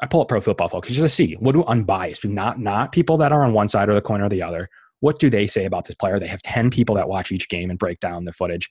I 0.01 0.07
pull 0.07 0.21
up 0.21 0.27
Pro 0.27 0.41
Football 0.41 0.69
Focus 0.69 0.93
just 0.93 1.03
to 1.03 1.09
see 1.09 1.35
what 1.35 1.53
do 1.53 1.63
unbiased, 1.63 2.25
not 2.25 2.59
not 2.59 2.91
people 2.91 3.17
that 3.17 3.31
are 3.31 3.43
on 3.43 3.53
one 3.53 3.69
side 3.69 3.89
or 3.89 3.93
the 3.93 4.01
coin 4.01 4.21
or 4.21 4.29
the 4.29 4.41
other. 4.41 4.69
What 4.99 5.19
do 5.19 5.29
they 5.29 5.47
say 5.47 5.65
about 5.65 5.85
this 5.85 5.95
player? 5.95 6.19
They 6.19 6.27
have 6.27 6.41
ten 6.41 6.69
people 6.69 6.95
that 6.95 7.09
watch 7.09 7.31
each 7.31 7.49
game 7.49 7.69
and 7.69 7.79
break 7.79 7.99
down 7.99 8.25
the 8.25 8.33
footage. 8.33 8.69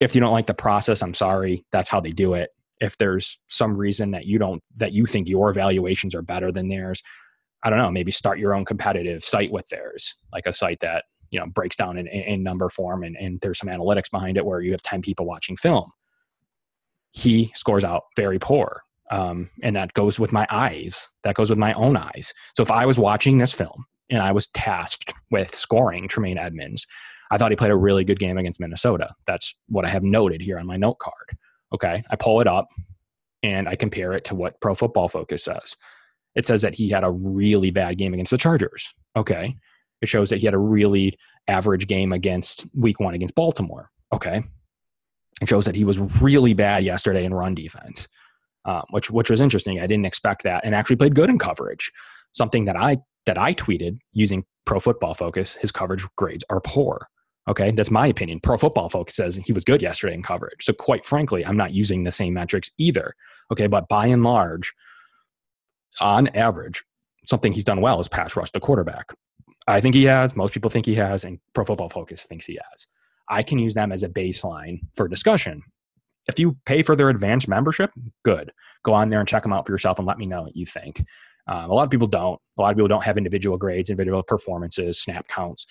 If 0.00 0.14
you 0.14 0.20
don't 0.20 0.32
like 0.32 0.46
the 0.46 0.54
process, 0.54 1.02
I'm 1.02 1.14
sorry. 1.14 1.64
That's 1.72 1.88
how 1.88 2.00
they 2.00 2.10
do 2.10 2.34
it. 2.34 2.50
If 2.80 2.96
there's 2.98 3.38
some 3.48 3.76
reason 3.76 4.10
that 4.12 4.26
you 4.26 4.38
don't 4.38 4.62
that 4.76 4.92
you 4.92 5.06
think 5.06 5.28
your 5.28 5.50
evaluations 5.50 6.14
are 6.14 6.22
better 6.22 6.52
than 6.52 6.68
theirs, 6.68 7.02
I 7.62 7.70
don't 7.70 7.78
know. 7.78 7.90
Maybe 7.90 8.10
start 8.10 8.38
your 8.38 8.54
own 8.54 8.64
competitive 8.64 9.22
site 9.24 9.50
with 9.50 9.68
theirs, 9.68 10.14
like 10.32 10.46
a 10.46 10.52
site 10.52 10.80
that 10.80 11.04
you 11.30 11.38
know 11.38 11.46
breaks 11.46 11.76
down 11.76 11.96
in, 11.96 12.06
in 12.06 12.42
number 12.42 12.68
form 12.68 13.02
and, 13.02 13.16
and 13.16 13.40
there's 13.40 13.58
some 13.58 13.68
analytics 13.68 14.10
behind 14.10 14.36
it 14.36 14.44
where 14.44 14.60
you 14.60 14.72
have 14.72 14.82
10 14.82 15.00
people 15.02 15.26
watching 15.26 15.56
film 15.56 15.90
he 17.12 17.50
scores 17.54 17.84
out 17.84 18.02
very 18.16 18.38
poor 18.38 18.82
um, 19.10 19.50
and 19.62 19.76
that 19.76 19.92
goes 19.94 20.18
with 20.18 20.32
my 20.32 20.46
eyes. 20.50 21.08
That 21.24 21.34
goes 21.34 21.50
with 21.50 21.58
my 21.58 21.72
own 21.74 21.96
eyes. 21.96 22.32
So 22.56 22.62
if 22.62 22.70
I 22.70 22.86
was 22.86 22.98
watching 22.98 23.38
this 23.38 23.52
film 23.52 23.86
and 24.08 24.22
I 24.22 24.32
was 24.32 24.46
tasked 24.48 25.12
with 25.30 25.54
scoring 25.54 26.08
Tremaine 26.08 26.38
edmonds 26.38 26.86
I 27.30 27.38
thought 27.38 27.52
he 27.52 27.56
played 27.56 27.70
a 27.70 27.76
really 27.76 28.04
good 28.04 28.18
game 28.18 28.38
against 28.38 28.60
Minnesota. 28.60 29.14
That's 29.26 29.54
what 29.68 29.84
I 29.84 29.88
have 29.88 30.02
noted 30.02 30.40
here 30.40 30.58
on 30.58 30.66
my 30.66 30.76
note 30.76 30.98
card. 30.98 31.38
Okay. 31.72 32.02
I 32.10 32.16
pull 32.16 32.40
it 32.40 32.48
up 32.48 32.66
and 33.42 33.68
I 33.68 33.76
compare 33.76 34.12
it 34.12 34.24
to 34.24 34.34
what 34.34 34.60
Pro 34.60 34.74
Football 34.74 35.08
Focus 35.08 35.44
says. 35.44 35.76
It 36.34 36.46
says 36.46 36.62
that 36.62 36.74
he 36.74 36.88
had 36.88 37.04
a 37.04 37.10
really 37.10 37.70
bad 37.70 37.98
game 37.98 38.14
against 38.14 38.30
the 38.30 38.38
Chargers. 38.38 38.92
Okay. 39.16 39.56
It 40.02 40.08
shows 40.08 40.30
that 40.30 40.38
he 40.38 40.46
had 40.46 40.54
a 40.54 40.58
really 40.58 41.16
average 41.46 41.86
game 41.86 42.12
against 42.12 42.66
week 42.74 42.98
one 43.00 43.14
against 43.14 43.34
Baltimore. 43.34 43.90
Okay. 44.12 44.42
It 45.40 45.48
shows 45.48 45.64
that 45.64 45.76
he 45.76 45.84
was 45.84 45.98
really 45.98 46.52
bad 46.52 46.84
yesterday 46.84 47.24
in 47.24 47.32
run 47.32 47.54
defense 47.54 48.08
um, 48.64 48.82
which 48.90 49.10
which 49.10 49.30
was 49.30 49.40
interesting. 49.40 49.80
I 49.80 49.86
didn't 49.86 50.06
expect 50.06 50.42
that, 50.44 50.64
and 50.64 50.74
actually 50.74 50.96
played 50.96 51.14
good 51.14 51.30
in 51.30 51.38
coverage. 51.38 51.90
Something 52.32 52.64
that 52.66 52.76
I 52.76 52.98
that 53.26 53.38
I 53.38 53.54
tweeted 53.54 53.98
using 54.12 54.44
Pro 54.64 54.80
Football 54.80 55.14
Focus. 55.14 55.54
His 55.54 55.72
coverage 55.72 56.06
grades 56.16 56.44
are 56.50 56.60
poor. 56.60 57.08
Okay, 57.48 57.70
that's 57.70 57.90
my 57.90 58.06
opinion. 58.06 58.40
Pro 58.40 58.56
Football 58.56 58.88
Focus 58.88 59.16
says 59.16 59.36
he 59.36 59.52
was 59.52 59.64
good 59.64 59.82
yesterday 59.82 60.14
in 60.14 60.22
coverage. 60.22 60.62
So 60.64 60.72
quite 60.72 61.04
frankly, 61.04 61.44
I'm 61.44 61.56
not 61.56 61.72
using 61.72 62.04
the 62.04 62.12
same 62.12 62.34
metrics 62.34 62.70
either. 62.78 63.14
Okay, 63.50 63.66
but 63.66 63.88
by 63.88 64.06
and 64.06 64.22
large, 64.22 64.72
on 66.00 66.28
average, 66.28 66.84
something 67.24 67.52
he's 67.52 67.64
done 67.64 67.80
well 67.80 67.98
is 67.98 68.08
pass 68.08 68.36
rush 68.36 68.50
the 68.52 68.60
quarterback. 68.60 69.12
I 69.66 69.80
think 69.80 69.94
he 69.94 70.04
has. 70.04 70.36
Most 70.36 70.54
people 70.54 70.70
think 70.70 70.86
he 70.86 70.94
has, 70.94 71.24
and 71.24 71.38
Pro 71.54 71.64
Football 71.64 71.88
Focus 71.88 72.26
thinks 72.26 72.46
he 72.46 72.58
has. 72.70 72.86
I 73.28 73.42
can 73.42 73.58
use 73.58 73.74
them 73.74 73.92
as 73.92 74.02
a 74.02 74.08
baseline 74.08 74.80
for 74.94 75.08
discussion. 75.08 75.62
If 76.30 76.38
you 76.38 76.56
pay 76.64 76.82
for 76.82 76.94
their 76.94 77.08
advanced 77.08 77.48
membership, 77.48 77.90
good. 78.24 78.52
Go 78.84 78.94
on 78.94 79.10
there 79.10 79.18
and 79.18 79.28
check 79.28 79.42
them 79.42 79.52
out 79.52 79.66
for 79.66 79.72
yourself 79.72 79.98
and 79.98 80.06
let 80.06 80.16
me 80.16 80.26
know 80.26 80.42
what 80.42 80.56
you 80.56 80.64
think. 80.64 81.04
Um, 81.48 81.68
a 81.68 81.74
lot 81.74 81.82
of 81.82 81.90
people 81.90 82.06
don't. 82.06 82.40
A 82.56 82.62
lot 82.62 82.70
of 82.70 82.76
people 82.76 82.88
don't 82.88 83.02
have 83.02 83.18
individual 83.18 83.58
grades, 83.58 83.90
individual 83.90 84.22
performances, 84.22 85.00
snap 85.00 85.26
counts, 85.26 85.66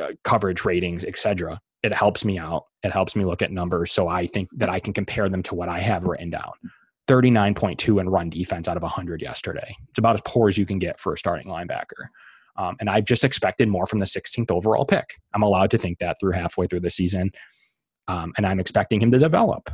uh, 0.00 0.12
coverage 0.24 0.64
ratings, 0.64 1.04
etc. 1.04 1.60
It 1.82 1.92
helps 1.92 2.24
me 2.24 2.38
out. 2.38 2.64
It 2.82 2.92
helps 2.92 3.14
me 3.14 3.24
look 3.24 3.42
at 3.42 3.52
numbers, 3.52 3.92
so 3.92 4.08
I 4.08 4.26
think 4.26 4.48
that 4.56 4.70
I 4.70 4.80
can 4.80 4.94
compare 4.94 5.28
them 5.28 5.42
to 5.44 5.54
what 5.54 5.68
I 5.68 5.80
have 5.80 6.04
written 6.04 6.30
down. 6.30 6.52
39.2 7.06 8.00
in 8.00 8.08
run 8.08 8.30
defense 8.30 8.68
out 8.68 8.76
of 8.76 8.82
100 8.82 9.20
yesterday. 9.20 9.76
It's 9.88 9.98
about 9.98 10.14
as 10.14 10.22
poor 10.24 10.48
as 10.48 10.58
you 10.58 10.66
can 10.66 10.78
get 10.78 10.98
for 10.98 11.12
a 11.12 11.18
starting 11.18 11.50
linebacker. 11.50 12.08
Um, 12.56 12.76
and 12.80 12.90
I've 12.90 13.04
just 13.04 13.24
expected 13.24 13.68
more 13.68 13.86
from 13.86 13.98
the 13.98 14.04
16th 14.04 14.50
overall 14.50 14.84
pick. 14.84 15.14
I'm 15.34 15.42
allowed 15.42 15.70
to 15.70 15.78
think 15.78 15.98
that 15.98 16.16
through 16.20 16.32
halfway 16.32 16.66
through 16.66 16.80
the 16.80 16.90
season 16.90 17.30
um, 18.08 18.32
and 18.36 18.46
I'm 18.46 18.58
expecting 18.60 19.00
him 19.00 19.10
to 19.12 19.18
develop. 19.18 19.70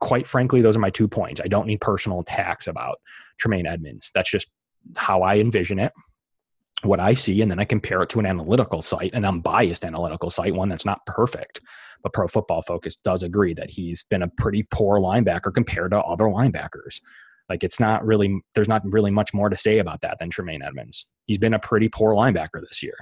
Quite 0.00 0.26
frankly, 0.26 0.62
those 0.62 0.76
are 0.76 0.80
my 0.80 0.90
two 0.90 1.08
points. 1.08 1.40
I 1.44 1.48
don't 1.48 1.66
need 1.66 1.80
personal 1.80 2.20
attacks 2.20 2.66
about 2.66 2.98
Tremaine 3.38 3.66
Edmonds. 3.66 4.10
That's 4.14 4.30
just 4.30 4.48
how 4.96 5.22
I 5.22 5.36
envision 5.36 5.78
it, 5.78 5.92
what 6.82 7.00
I 7.00 7.14
see, 7.14 7.42
and 7.42 7.50
then 7.50 7.60
I 7.60 7.64
compare 7.64 8.02
it 8.02 8.08
to 8.10 8.20
an 8.20 8.26
analytical 8.26 8.82
site, 8.82 9.12
an 9.14 9.24
unbiased 9.24 9.84
analytical 9.84 10.30
site, 10.30 10.54
one 10.54 10.68
that's 10.68 10.86
not 10.86 11.04
perfect. 11.06 11.60
But 12.02 12.12
Pro 12.12 12.26
Football 12.26 12.62
Focus 12.62 12.96
does 12.96 13.22
agree 13.22 13.54
that 13.54 13.70
he's 13.70 14.02
been 14.04 14.22
a 14.22 14.28
pretty 14.28 14.64
poor 14.64 14.98
linebacker 14.98 15.54
compared 15.54 15.92
to 15.92 16.00
other 16.00 16.24
linebackers. 16.24 17.00
Like 17.48 17.62
it's 17.62 17.78
not 17.78 18.04
really, 18.04 18.40
there's 18.54 18.68
not 18.68 18.82
really 18.84 19.10
much 19.10 19.34
more 19.34 19.48
to 19.48 19.56
say 19.56 19.78
about 19.78 20.00
that 20.00 20.18
than 20.18 20.30
Tremaine 20.30 20.62
Edmonds. 20.62 21.06
He's 21.26 21.38
been 21.38 21.54
a 21.54 21.58
pretty 21.58 21.88
poor 21.88 22.14
linebacker 22.14 22.60
this 22.60 22.82
year 22.82 22.96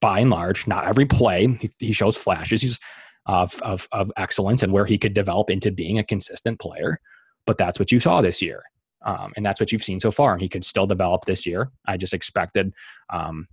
by 0.00 0.20
and 0.20 0.30
large. 0.30 0.66
Not 0.66 0.86
every 0.86 1.06
play 1.06 1.46
he, 1.46 1.70
he, 1.78 1.92
shows 1.92 2.16
flashes. 2.16 2.60
He's 2.60 2.78
of, 3.26 3.60
of, 3.62 3.88
of 3.92 4.12
excellence 4.16 4.62
and 4.62 4.72
where 4.72 4.86
he 4.86 4.98
could 4.98 5.14
develop 5.14 5.50
into 5.50 5.70
being 5.70 5.98
a 5.98 6.04
consistent 6.04 6.60
player. 6.60 6.98
But 7.46 7.58
that's 7.58 7.78
what 7.78 7.92
you 7.92 8.00
saw 8.00 8.20
this 8.20 8.40
year. 8.42 8.62
Um, 9.04 9.32
and 9.36 9.44
that's 9.44 9.60
what 9.60 9.70
you've 9.70 9.82
seen 9.82 10.00
so 10.00 10.10
far. 10.10 10.32
And 10.32 10.42
he 10.42 10.48
could 10.48 10.64
still 10.64 10.86
develop 10.86 11.24
this 11.24 11.46
year. 11.46 11.70
I 11.86 11.96
just 11.96 12.14
expected 12.14 12.72
um, 13.12 13.46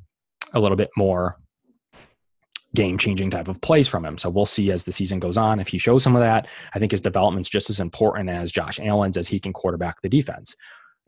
a 0.53 0.59
little 0.59 0.77
bit 0.77 0.89
more 0.95 1.37
game 2.73 2.97
changing 2.97 3.29
type 3.29 3.49
of 3.49 3.59
plays 3.61 3.87
from 3.87 4.05
him. 4.05 4.17
So 4.17 4.29
we'll 4.29 4.45
see 4.45 4.71
as 4.71 4.85
the 4.85 4.93
season 4.93 5.19
goes 5.19 5.37
on 5.37 5.59
if 5.59 5.67
he 5.67 5.77
shows 5.77 6.03
some 6.03 6.15
of 6.15 6.21
that. 6.21 6.47
I 6.73 6.79
think 6.79 6.91
his 6.91 7.01
development's 7.01 7.49
just 7.49 7.69
as 7.69 7.81
important 7.81 8.29
as 8.29 8.51
Josh 8.51 8.79
Allen's 8.79 9.17
as 9.17 9.27
he 9.27 9.39
can 9.39 9.51
quarterback 9.51 10.01
the 10.01 10.09
defense 10.09 10.55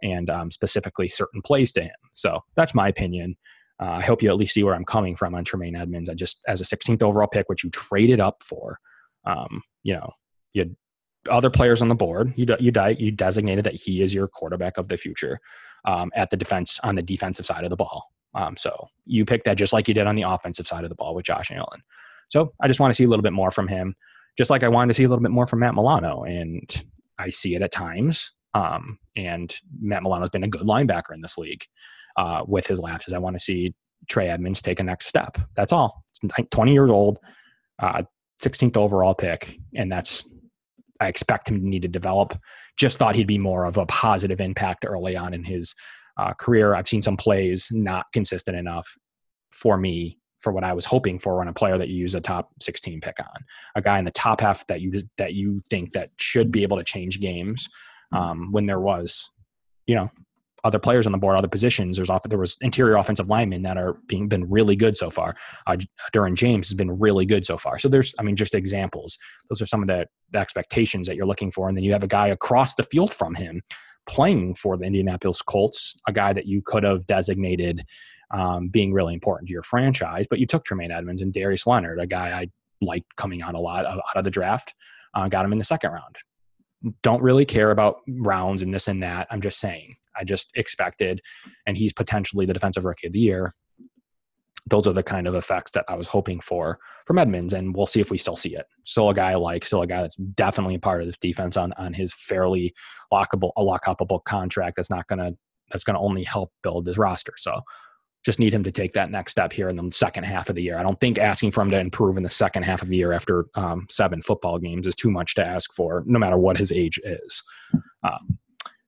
and 0.01 0.29
um, 0.29 0.51
specifically 0.51 1.07
certain 1.07 1.41
plays 1.41 1.71
to 1.73 1.81
him. 1.81 1.95
So 2.13 2.41
that's 2.55 2.75
my 2.75 2.89
opinion. 2.89 3.37
Uh, 3.83 3.97
I 3.97 4.01
hope 4.01 4.23
you 4.23 4.29
at 4.29 4.37
least 4.37 4.53
see 4.53 4.63
where 4.63 4.75
I'm 4.75 4.85
coming 4.85 5.13
from 5.13 5.35
on 5.35 5.43
Tremaine 5.43 5.75
Edmonds. 5.75 6.09
I 6.09 6.13
just, 6.13 6.39
as 6.47 6.61
a 6.61 6.63
16th 6.63 7.03
overall 7.03 7.27
pick, 7.27 7.49
which 7.49 7.65
you 7.65 7.69
traded 7.69 8.21
up 8.21 8.41
for, 8.41 8.79
um, 9.25 9.61
you 9.83 9.93
know, 9.93 10.09
you 10.53 10.61
had 10.61 10.75
other 11.29 11.49
players 11.49 11.81
on 11.81 11.89
the 11.89 11.95
board. 11.95 12.33
You 12.37 12.45
you 12.59 12.71
you 12.97 13.11
designated 13.11 13.65
that 13.65 13.73
he 13.73 14.01
is 14.01 14.13
your 14.13 14.29
quarterback 14.29 14.77
of 14.77 14.87
the 14.87 14.95
future 14.95 15.39
um, 15.83 16.11
at 16.15 16.29
the 16.29 16.37
defense 16.37 16.79
on 16.83 16.95
the 16.95 17.01
defensive 17.01 17.45
side 17.45 17.65
of 17.65 17.69
the 17.71 17.75
ball. 17.75 18.05
Um, 18.35 18.55
so 18.55 18.87
you 19.05 19.25
picked 19.25 19.45
that 19.45 19.57
just 19.57 19.73
like 19.73 19.89
you 19.89 19.93
did 19.93 20.07
on 20.07 20.15
the 20.15 20.21
offensive 20.21 20.65
side 20.65 20.85
of 20.85 20.89
the 20.89 20.95
ball 20.95 21.13
with 21.13 21.25
Josh 21.25 21.51
Allen. 21.51 21.81
So 22.29 22.53
I 22.61 22.69
just 22.69 22.79
want 22.79 22.91
to 22.91 22.95
see 22.95 23.03
a 23.03 23.09
little 23.09 23.23
bit 23.23 23.33
more 23.33 23.51
from 23.51 23.67
him, 23.67 23.95
just 24.37 24.49
like 24.49 24.63
I 24.63 24.69
wanted 24.69 24.93
to 24.93 24.97
see 24.97 25.03
a 25.03 25.09
little 25.09 25.21
bit 25.21 25.31
more 25.31 25.45
from 25.45 25.59
Matt 25.59 25.75
Milano, 25.75 26.23
and 26.23 26.83
I 27.19 27.29
see 27.31 27.53
it 27.55 27.61
at 27.61 27.73
times. 27.73 28.31
Um, 28.53 28.97
and 29.17 29.53
Matt 29.81 30.03
Milano's 30.03 30.29
been 30.29 30.43
a 30.43 30.47
good 30.47 30.61
linebacker 30.61 31.13
in 31.13 31.21
this 31.21 31.37
league 31.37 31.65
uh, 32.15 32.43
with 32.47 32.67
his 32.67 32.79
lapses. 32.79 33.13
I 33.13 33.19
want 33.19 33.35
to 33.35 33.39
see 33.39 33.73
Trey 34.09 34.29
Edmonds 34.29 34.61
take 34.61 34.79
a 34.79 34.83
next 34.83 35.07
step. 35.07 35.37
That's 35.55 35.71
all. 35.71 36.03
20 36.51 36.73
years 36.73 36.89
old, 36.89 37.19
uh, 37.79 38.03
16th 38.41 38.77
overall 38.77 39.13
pick, 39.13 39.57
and 39.75 39.91
that's 39.91 40.27
I 40.99 41.07
expect 41.07 41.49
him 41.49 41.59
to 41.59 41.67
need 41.67 41.81
to 41.81 41.87
develop. 41.87 42.37
Just 42.77 42.97
thought 42.97 43.15
he'd 43.15 43.27
be 43.27 43.37
more 43.37 43.65
of 43.65 43.77
a 43.77 43.85
positive 43.87 44.39
impact 44.39 44.85
early 44.85 45.17
on 45.17 45.33
in 45.33 45.43
his 45.43 45.75
uh, 46.17 46.33
career. 46.33 46.75
I've 46.75 46.87
seen 46.87 47.01
some 47.01 47.17
plays 47.17 47.69
not 47.71 48.05
consistent 48.13 48.57
enough 48.57 48.87
for 49.51 49.77
me 49.77 50.17
for 50.39 50.51
what 50.51 50.63
I 50.63 50.73
was 50.73 50.85
hoping 50.85 51.19
for 51.19 51.41
on 51.41 51.47
a 51.47 51.53
player 51.53 51.77
that 51.77 51.87
you 51.87 51.95
use 51.95 52.15
a 52.15 52.21
top 52.21 52.51
16 52.61 52.99
pick 53.01 53.15
on, 53.19 53.45
a 53.75 53.81
guy 53.81 53.97
in 53.97 54.05
the 54.05 54.11
top 54.11 54.41
half 54.41 54.65
that 54.67 54.81
you 54.81 55.03
that 55.17 55.33
you 55.33 55.61
think 55.69 55.93
that 55.93 56.11
should 56.17 56.51
be 56.51 56.63
able 56.63 56.77
to 56.77 56.83
change 56.83 57.19
games. 57.19 57.67
Um, 58.11 58.51
when 58.51 58.67
there 58.67 58.79
was, 58.79 59.31
you 59.87 59.95
know, 59.95 60.11
other 60.63 60.79
players 60.79 61.05
on 61.05 61.11
the 61.11 61.17
board, 61.17 61.37
other 61.37 61.47
positions. 61.47 61.97
There's 61.97 62.09
often 62.09 62.29
there 62.29 62.39
was 62.39 62.57
interior 62.61 62.95
offensive 62.95 63.27
linemen 63.27 63.63
that 63.63 63.77
are 63.77 63.97
being 64.07 64.27
been 64.27 64.49
really 64.49 64.75
good 64.75 64.95
so 64.95 65.09
far. 65.09 65.35
Uh, 65.67 65.77
Derwin 66.13 66.35
James 66.35 66.69
has 66.69 66.75
been 66.75 66.99
really 66.99 67.25
good 67.25 67.45
so 67.45 67.57
far. 67.57 67.79
So 67.79 67.89
there's, 67.89 68.15
I 68.19 68.23
mean, 68.23 68.35
just 68.35 68.55
examples. 68.55 69.17
Those 69.49 69.61
are 69.61 69.65
some 69.65 69.81
of 69.81 69.87
the, 69.87 70.07
the 70.31 70.39
expectations 70.39 71.07
that 71.07 71.15
you're 71.15 71.25
looking 71.25 71.51
for, 71.51 71.67
and 71.67 71.77
then 71.77 71.83
you 71.83 71.91
have 71.91 72.03
a 72.03 72.07
guy 72.07 72.27
across 72.27 72.75
the 72.75 72.83
field 72.83 73.13
from 73.13 73.35
him 73.35 73.61
playing 74.07 74.55
for 74.55 74.77
the 74.77 74.85
Indianapolis 74.85 75.41
Colts, 75.41 75.95
a 76.07 76.11
guy 76.11 76.33
that 76.33 76.45
you 76.45 76.61
could 76.65 76.83
have 76.83 77.05
designated 77.07 77.85
um, 78.31 78.67
being 78.67 78.91
really 78.93 79.13
important 79.13 79.47
to 79.47 79.53
your 79.53 79.63
franchise, 79.63 80.25
but 80.29 80.39
you 80.39 80.45
took 80.45 80.65
Tremaine 80.65 80.91
Edmonds 80.91 81.21
and 81.21 81.33
Darius 81.33 81.67
Leonard, 81.67 81.99
a 81.99 82.07
guy 82.07 82.37
I 82.37 82.47
liked 82.81 83.15
coming 83.15 83.43
on 83.43 83.55
a 83.55 83.59
lot 83.59 83.85
of, 83.85 83.99
out 83.99 84.17
of 84.17 84.23
the 84.23 84.31
draft. 84.31 84.73
Uh, 85.13 85.27
got 85.27 85.45
him 85.45 85.51
in 85.51 85.59
the 85.59 85.63
second 85.63 85.91
round. 85.91 86.15
Don't 87.01 87.21
really 87.21 87.45
care 87.45 87.71
about 87.71 87.97
rounds 88.07 88.61
and 88.61 88.73
this 88.73 88.87
and 88.87 89.03
that. 89.03 89.27
I'm 89.29 89.41
just 89.41 89.59
saying 89.59 89.95
I 90.17 90.23
just 90.23 90.51
expected, 90.55 91.21
and 91.65 91.77
he's 91.77 91.93
potentially 91.93 92.45
the 92.45 92.53
defensive 92.53 92.85
rookie 92.85 93.07
of 93.07 93.13
the 93.13 93.19
year. 93.19 93.53
Those 94.67 94.87
are 94.87 94.93
the 94.93 95.03
kind 95.03 95.27
of 95.27 95.35
effects 95.35 95.71
that 95.71 95.83
I 95.89 95.95
was 95.95 96.07
hoping 96.07 96.39
for 96.39 96.79
from 97.05 97.19
Edmonds, 97.19 97.53
and 97.53 97.75
we'll 97.75 97.85
see 97.85 97.99
if 97.99 98.09
we 98.09 98.17
still 98.17 98.37
see 98.37 98.55
it. 98.55 98.65
Still 98.85 99.09
a 99.09 99.13
guy 99.13 99.31
I 99.31 99.35
like, 99.35 99.65
still 99.65 99.81
a 99.81 99.87
guy 99.87 100.01
that's 100.01 100.15
definitely 100.15 100.75
a 100.75 100.79
part 100.79 101.01
of 101.01 101.07
this 101.07 101.17
defense 101.17 101.57
on 101.57 101.73
on 101.73 101.93
his 101.93 102.13
fairly 102.13 102.73
lockable, 103.11 103.51
a 103.57 103.63
lock 103.63 103.85
upable 103.85 104.23
contract. 104.23 104.77
That's 104.77 104.89
not 104.89 105.07
gonna 105.07 105.33
that's 105.71 105.83
gonna 105.83 106.01
only 106.01 106.23
help 106.23 106.51
build 106.61 106.85
this 106.85 106.97
roster. 106.97 107.33
So 107.37 107.61
just 108.23 108.39
need 108.39 108.53
him 108.53 108.63
to 108.63 108.71
take 108.71 108.93
that 108.93 109.11
next 109.11 109.33
step 109.33 109.51
here 109.51 109.69
in 109.69 109.75
the 109.75 109.91
second 109.91 110.23
half 110.23 110.49
of 110.49 110.55
the 110.55 110.63
year. 110.63 110.77
I 110.77 110.83
don't 110.83 110.99
think 110.99 111.17
asking 111.17 111.51
for 111.51 111.61
him 111.61 111.69
to 111.71 111.79
improve 111.79 112.17
in 112.17 112.23
the 112.23 112.29
second 112.29 112.63
half 112.63 112.81
of 112.81 112.87
the 112.87 112.95
year 112.95 113.11
after 113.11 113.45
um, 113.55 113.85
seven 113.89 114.21
football 114.21 114.59
games 114.59 114.87
is 114.87 114.95
too 114.95 115.11
much 115.11 115.35
to 115.35 115.45
ask 115.45 115.73
for, 115.73 116.03
no 116.05 116.19
matter 116.19 116.37
what 116.37 116.57
his 116.57 116.71
age 116.71 116.99
is. 117.03 117.43
Um, 118.03 118.39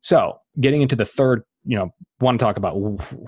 so, 0.01 0.39
getting 0.59 0.81
into 0.81 0.95
the 0.95 1.05
third, 1.05 1.43
you 1.65 1.77
know, 1.77 1.93
want 2.19 2.39
to 2.39 2.43
talk 2.43 2.57
about 2.57 2.75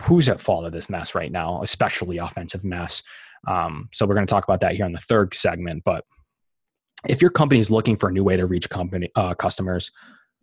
who's 0.02 0.30
at 0.30 0.42
fault 0.42 0.66
of 0.66 0.72
this 0.72 0.90
mess 0.90 1.16
right 1.16 1.32
now, 1.32 1.62
especially 1.62 2.18
offensive 2.18 2.64
mess. 2.64 3.04
Um, 3.48 3.90
so, 3.94 4.06
we're 4.06 4.16
going 4.16 4.28
to 4.28 4.32
talk 4.32 4.44
about 4.44 4.62
that 4.62 4.76
here 4.76 4.86
in 4.86 4.92
the 4.92 5.00
third 5.00 5.34
segment. 5.34 5.84
But 5.84 6.06
if 7.08 7.22
your 7.22 7.32
company 7.32 7.60
is 7.60 7.72
looking 7.72 7.96
for 7.96 8.10
a 8.10 8.12
new 8.12 8.24
way 8.24 8.38
to 8.38 8.46
reach 8.46 8.70
company 8.70 9.10
uh, 9.16 9.34
customers, 9.34 9.92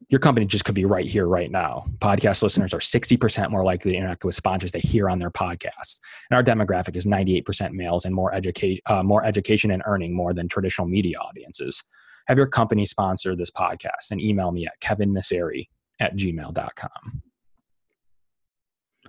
your 0.08 0.20
company 0.20 0.46
just 0.46 0.64
could 0.64 0.74
be 0.74 0.84
right 0.84 1.06
here, 1.06 1.26
right 1.26 1.50
now. 1.50 1.86
Podcast 1.98 2.42
listeners 2.42 2.74
are 2.74 2.78
60% 2.78 3.50
more 3.50 3.64
likely 3.64 3.92
to 3.92 3.96
interact 3.96 4.24
with 4.24 4.34
sponsors 4.34 4.72
they 4.72 4.80
hear 4.80 5.08
on 5.08 5.18
their 5.18 5.30
podcasts. 5.30 5.98
And 6.30 6.36
our 6.36 6.42
demographic 6.42 6.96
is 6.96 7.06
98% 7.06 7.72
males 7.72 8.04
and 8.04 8.14
more, 8.14 8.34
educate, 8.34 8.82
uh, 8.86 9.02
more 9.02 9.24
education 9.24 9.70
and 9.70 9.82
earning 9.86 10.14
more 10.14 10.34
than 10.34 10.48
traditional 10.48 10.86
media 10.86 11.18
audiences. 11.18 11.82
Have 12.26 12.38
your 12.38 12.46
company 12.46 12.86
sponsor 12.86 13.34
this 13.36 13.50
podcast 13.50 14.10
and 14.10 14.20
email 14.20 14.50
me 14.52 14.66
at 14.66 14.80
kevinmisseri 14.80 15.68
at 16.00 16.16
gmail.com. 16.16 17.22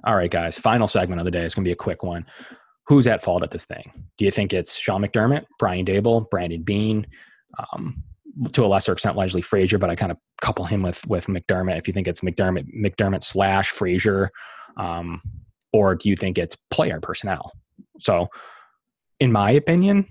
All 0.04 0.16
right, 0.16 0.30
guys, 0.30 0.58
final 0.58 0.88
segment 0.88 1.20
of 1.20 1.26
the 1.26 1.32
day 1.32 1.44
is 1.44 1.56
going 1.56 1.64
to 1.64 1.68
be 1.68 1.74
a 1.74 1.76
quick 1.76 2.04
one. 2.04 2.26
Who's 2.88 3.08
at 3.08 3.24
fault 3.24 3.42
at 3.42 3.52
this 3.52 3.66
thing? 3.66 3.92
Do 4.18 4.26
you 4.26 4.32
think 4.32 4.54
it's 4.54 4.78
Sean 4.78 5.02
McDermott, 5.02 5.46
Brian 5.58 5.86
Daboll, 5.86 6.30
Brandon 6.30 6.62
Beane, 6.62 7.08
Um, 7.74 8.04
to 8.52 8.66
a 8.66 8.68
lesser 8.68 8.92
extent 8.92 9.16
Leslie 9.16 9.42
Frazier, 9.42 9.78
but 9.78 9.90
I 9.90 9.96
kind 9.96 10.12
of 10.12 10.18
couple 10.42 10.66
him 10.66 10.82
with 10.82 11.08
with 11.08 11.28
McDermott. 11.28 11.78
If 11.78 11.88
you 11.88 11.94
think 11.94 12.08
it's 12.08 12.22
McDermott, 12.22 12.68
McDermott 12.76 13.24
slash 13.24 13.70
Frazier, 13.70 14.30
um, 14.78 15.22
or 15.72 15.96
do 15.96 16.10
you 16.10 16.16
think 16.16 16.38
it's 16.38 16.58
player 16.70 17.00
personnel? 17.00 17.54
So, 18.00 18.28
in 19.20 19.32
my 19.32 19.52
opinion, 19.52 20.06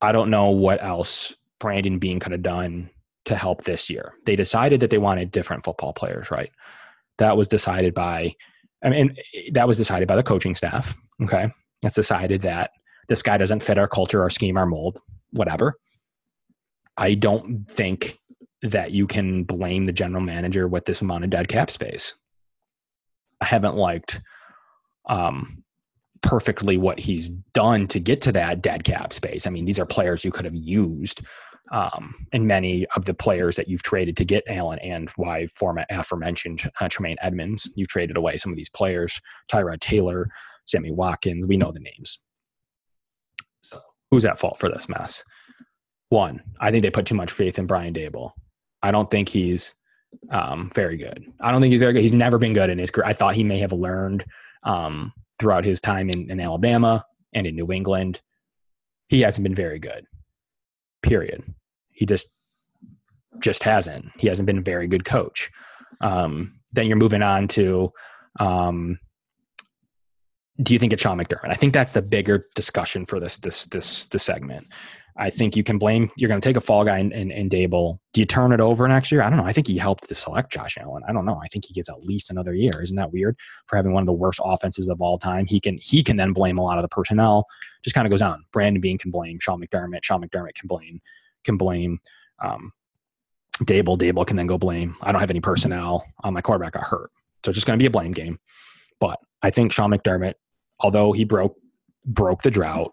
I 0.00 0.12
don't 0.12 0.30
know 0.30 0.50
what 0.50 0.82
else 0.82 1.34
Brandon 1.58 1.98
Beane 1.98 2.20
could 2.20 2.32
have 2.32 2.42
done 2.42 2.90
to 3.28 3.36
help 3.36 3.64
this 3.64 3.88
year. 3.88 4.14
They 4.26 4.36
decided 4.36 4.80
that 4.80 4.90
they 4.90 4.98
wanted 4.98 5.30
different 5.30 5.64
football 5.64 5.92
players, 5.92 6.30
right? 6.30 6.50
That 7.18 7.36
was 7.36 7.48
decided 7.48 7.94
by, 7.94 8.34
I 8.82 8.90
mean, 8.90 9.16
that 9.52 9.66
was 9.66 9.76
decided 9.76 10.08
by 10.08 10.16
the 10.16 10.22
coaching 10.22 10.54
staff. 10.54 10.96
Okay, 11.22 11.50
that's 11.82 11.94
decided 11.94 12.42
that 12.42 12.70
this 13.08 13.22
guy 13.22 13.36
doesn't 13.36 13.62
fit 13.62 13.78
our 13.78 13.88
culture, 13.88 14.22
our 14.22 14.30
scheme, 14.30 14.56
our 14.56 14.66
mold, 14.66 14.98
whatever. 15.30 15.74
I 16.96 17.14
don't 17.14 17.64
think 17.70 18.18
that 18.62 18.90
you 18.92 19.06
can 19.06 19.44
blame 19.44 19.84
the 19.84 19.92
general 19.92 20.22
manager 20.22 20.66
with 20.68 20.84
this 20.84 21.00
amount 21.00 21.24
of 21.24 21.30
dead 21.30 21.48
cap 21.48 21.70
space. 21.70 22.14
I 23.40 23.46
haven't 23.46 23.76
liked 23.76 24.20
um, 25.08 25.62
perfectly 26.22 26.76
what 26.76 26.98
he's 26.98 27.28
done 27.52 27.86
to 27.88 28.00
get 28.00 28.20
to 28.22 28.32
that 28.32 28.62
dead 28.62 28.84
cap 28.84 29.12
space. 29.12 29.46
I 29.46 29.50
mean, 29.50 29.64
these 29.64 29.78
are 29.78 29.86
players 29.86 30.24
you 30.24 30.32
could 30.32 30.44
have 30.44 30.56
used, 30.56 31.22
um, 31.70 32.14
and 32.32 32.46
many 32.46 32.86
of 32.96 33.04
the 33.04 33.14
players 33.14 33.56
that 33.56 33.68
you've 33.68 33.82
traded 33.82 34.16
to 34.16 34.24
get 34.24 34.44
Allen 34.48 34.78
and 34.80 35.10
why 35.16 35.46
format 35.48 35.86
aforementioned 35.90 36.70
uh, 36.80 36.88
Tremaine 36.88 37.16
Edmonds. 37.20 37.70
you've 37.74 37.88
traded 37.88 38.16
away 38.16 38.36
some 38.36 38.52
of 38.52 38.56
these 38.56 38.70
players, 38.70 39.20
Tyrod 39.50 39.80
Taylor, 39.80 40.28
Sammy 40.66 40.90
Watkins. 40.90 41.46
We 41.46 41.56
know 41.56 41.72
the 41.72 41.80
names. 41.80 42.18
So, 43.62 43.80
who's 44.10 44.24
at 44.24 44.38
fault 44.38 44.58
for 44.58 44.68
this 44.68 44.88
mess? 44.88 45.24
One, 46.10 46.42
I 46.60 46.70
think 46.70 46.82
they 46.82 46.90
put 46.90 47.06
too 47.06 47.14
much 47.14 47.30
faith 47.30 47.58
in 47.58 47.66
Brian 47.66 47.92
Daboll. 47.92 48.32
I 48.82 48.90
don't 48.90 49.10
think 49.10 49.28
he's 49.28 49.74
um, 50.30 50.70
very 50.74 50.96
good. 50.96 51.24
I 51.40 51.50
don't 51.50 51.60
think 51.60 51.72
he's 51.72 51.80
very 51.80 51.92
good. 51.92 52.02
He's 52.02 52.14
never 52.14 52.38
been 52.38 52.54
good 52.54 52.70
in 52.70 52.78
his 52.78 52.90
career. 52.90 53.06
I 53.06 53.12
thought 53.12 53.34
he 53.34 53.44
may 53.44 53.58
have 53.58 53.72
learned 53.72 54.24
um, 54.62 55.12
throughout 55.38 55.64
his 55.64 55.80
time 55.80 56.08
in, 56.08 56.30
in 56.30 56.40
Alabama 56.40 57.04
and 57.34 57.46
in 57.46 57.56
New 57.56 57.70
England. 57.72 58.20
He 59.08 59.20
hasn't 59.20 59.42
been 59.42 59.54
very 59.54 59.78
good. 59.78 60.06
Period. 61.02 61.42
He 61.90 62.06
just 62.06 62.28
just 63.40 63.62
hasn't. 63.62 64.06
He 64.18 64.28
hasn't 64.28 64.46
been 64.46 64.58
a 64.58 64.62
very 64.62 64.86
good 64.86 65.04
coach. 65.04 65.50
Um, 66.00 66.60
then 66.72 66.86
you're 66.86 66.96
moving 66.96 67.22
on 67.22 67.48
to 67.48 67.92
um, 68.40 68.98
do 70.62 70.72
you 70.72 70.78
think 70.78 70.92
it's 70.92 71.02
Sean 71.02 71.18
McDermott? 71.18 71.50
I 71.50 71.54
think 71.54 71.72
that's 71.72 71.92
the 71.92 72.02
bigger 72.02 72.46
discussion 72.54 73.06
for 73.06 73.20
this 73.20 73.36
this 73.36 73.66
this 73.66 74.06
this 74.06 74.24
segment. 74.24 74.66
I 75.20 75.30
think 75.30 75.56
you 75.56 75.64
can 75.64 75.78
blame. 75.78 76.10
You're 76.16 76.28
going 76.28 76.40
to 76.40 76.48
take 76.48 76.56
a 76.56 76.60
fall 76.60 76.84
guy 76.84 76.98
in 76.98 77.48
Daboll. 77.48 77.98
Do 78.12 78.20
you 78.20 78.24
turn 78.24 78.52
it 78.52 78.60
over 78.60 78.86
next 78.86 79.10
year? 79.10 79.20
I 79.20 79.28
don't 79.28 79.38
know. 79.38 79.44
I 79.44 79.52
think 79.52 79.66
he 79.66 79.76
helped 79.76 80.08
to 80.08 80.14
select 80.14 80.52
Josh 80.52 80.78
Allen. 80.78 81.02
I 81.08 81.12
don't 81.12 81.24
know. 81.24 81.40
I 81.42 81.48
think 81.48 81.64
he 81.66 81.74
gets 81.74 81.88
at 81.88 82.04
least 82.04 82.30
another 82.30 82.54
year. 82.54 82.80
Isn't 82.80 82.96
that 82.96 83.12
weird 83.12 83.36
for 83.66 83.74
having 83.74 83.92
one 83.92 84.02
of 84.02 84.06
the 84.06 84.12
worst 84.12 84.38
offenses 84.44 84.88
of 84.88 85.00
all 85.00 85.18
time? 85.18 85.44
He 85.46 85.58
can 85.58 85.76
he 85.78 86.04
can 86.04 86.16
then 86.16 86.32
blame 86.32 86.56
a 86.56 86.62
lot 86.62 86.78
of 86.78 86.82
the 86.82 86.88
personnel. 86.88 87.46
Just 87.82 87.94
kind 87.94 88.06
of 88.06 88.12
goes 88.12 88.22
on. 88.22 88.44
Brandon 88.52 88.80
Beane 88.80 88.96
can 88.96 89.10
blame 89.10 89.40
Sean 89.40 89.60
McDermott. 89.60 90.04
Sean 90.04 90.22
McDermott 90.22 90.54
can 90.54 90.68
blame 90.68 91.00
can 91.42 91.56
blame 91.56 91.98
um, 92.40 92.72
Dable. 93.64 93.98
Daboll 93.98 94.24
can 94.24 94.36
then 94.36 94.46
go 94.46 94.56
blame. 94.56 94.94
I 95.02 95.10
don't 95.10 95.20
have 95.20 95.30
any 95.30 95.40
personnel. 95.40 96.06
Um, 96.22 96.34
my 96.34 96.40
quarterback 96.40 96.74
got 96.74 96.84
hurt, 96.84 97.10
so 97.44 97.50
it's 97.50 97.56
just 97.56 97.66
going 97.66 97.76
to 97.76 97.82
be 97.82 97.86
a 97.86 97.90
blame 97.90 98.12
game. 98.12 98.38
But 99.00 99.18
I 99.42 99.50
think 99.50 99.72
Sean 99.72 99.90
McDermott, 99.90 100.34
although 100.78 101.10
he 101.10 101.24
broke 101.24 101.56
broke 102.06 102.42
the 102.42 102.52
drought 102.52 102.92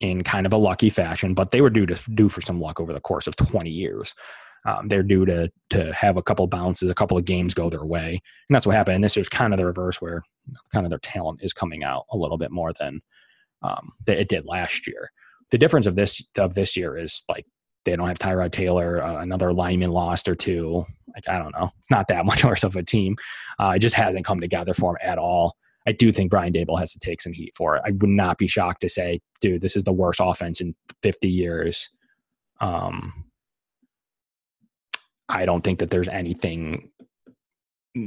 in 0.00 0.22
kind 0.22 0.46
of 0.46 0.52
a 0.52 0.56
lucky 0.56 0.90
fashion, 0.90 1.34
but 1.34 1.50
they 1.50 1.60
were 1.60 1.70
due 1.70 1.86
to 1.86 2.10
due 2.12 2.28
for 2.28 2.40
some 2.40 2.60
luck 2.60 2.80
over 2.80 2.92
the 2.92 3.00
course 3.00 3.26
of 3.26 3.36
20 3.36 3.70
years. 3.70 4.14
Um, 4.66 4.88
they're 4.88 5.02
due 5.02 5.24
to 5.24 5.50
to 5.70 5.92
have 5.92 6.16
a 6.16 6.22
couple 6.22 6.46
bounces, 6.46 6.90
a 6.90 6.94
couple 6.94 7.16
of 7.16 7.24
games 7.24 7.54
go 7.54 7.70
their 7.70 7.84
way, 7.84 8.10
and 8.48 8.54
that's 8.54 8.66
what 8.66 8.76
happened. 8.76 8.96
And 8.96 9.04
this 9.04 9.16
is 9.16 9.28
kind 9.28 9.52
of 9.52 9.58
the 9.58 9.66
reverse, 9.66 10.00
where 10.00 10.22
kind 10.72 10.84
of 10.84 10.90
their 10.90 10.98
talent 10.98 11.40
is 11.42 11.52
coming 11.52 11.84
out 11.84 12.04
a 12.10 12.16
little 12.16 12.38
bit 12.38 12.50
more 12.50 12.72
than 12.72 13.00
um, 13.62 13.92
that 14.06 14.18
it 14.18 14.28
did 14.28 14.46
last 14.46 14.86
year. 14.86 15.10
The 15.50 15.58
difference 15.58 15.86
of 15.86 15.96
this 15.96 16.22
of 16.36 16.54
this 16.54 16.76
year 16.76 16.96
is 16.96 17.24
like 17.28 17.46
they 17.84 17.96
don't 17.96 18.08
have 18.08 18.18
Tyrod 18.18 18.52
Taylor, 18.52 19.02
uh, 19.02 19.22
another 19.22 19.52
lineman 19.52 19.90
lost 19.90 20.28
or 20.28 20.34
two. 20.34 20.84
Like 21.14 21.28
I 21.28 21.38
don't 21.38 21.54
know, 21.54 21.70
it's 21.78 21.90
not 21.90 22.08
that 22.08 22.26
much 22.26 22.44
worse 22.44 22.64
of 22.64 22.76
a 22.76 22.82
team. 22.82 23.16
Uh, 23.58 23.74
it 23.76 23.80
just 23.80 23.94
hasn't 23.94 24.26
come 24.26 24.40
together 24.40 24.74
for 24.74 24.92
them 24.92 25.10
at 25.10 25.18
all. 25.18 25.56
I 25.88 25.92
do 25.92 26.12
think 26.12 26.30
Brian 26.30 26.52
Daboll 26.52 26.78
has 26.78 26.92
to 26.92 26.98
take 26.98 27.22
some 27.22 27.32
heat 27.32 27.56
for 27.56 27.74
it. 27.74 27.82
I 27.82 27.92
would 27.92 28.10
not 28.10 28.36
be 28.36 28.46
shocked 28.46 28.82
to 28.82 28.90
say, 28.90 29.20
dude, 29.40 29.62
this 29.62 29.74
is 29.74 29.84
the 29.84 29.92
worst 29.92 30.20
offense 30.22 30.60
in 30.60 30.74
50 31.02 31.30
years. 31.30 31.88
Um, 32.60 33.24
I 35.30 35.46
don't 35.46 35.64
think 35.64 35.78
that 35.78 35.88
there's 35.88 36.08
anything. 36.08 36.90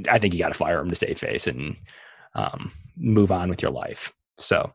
I 0.07 0.19
think 0.19 0.35
you 0.35 0.39
got 0.39 0.49
to 0.49 0.53
fire 0.53 0.79
him 0.79 0.91
to 0.91 0.95
save 0.95 1.17
face 1.17 1.47
and 1.47 1.75
um, 2.35 2.71
move 2.97 3.31
on 3.31 3.49
with 3.49 3.63
your 3.63 3.71
life. 3.71 4.13
So, 4.37 4.71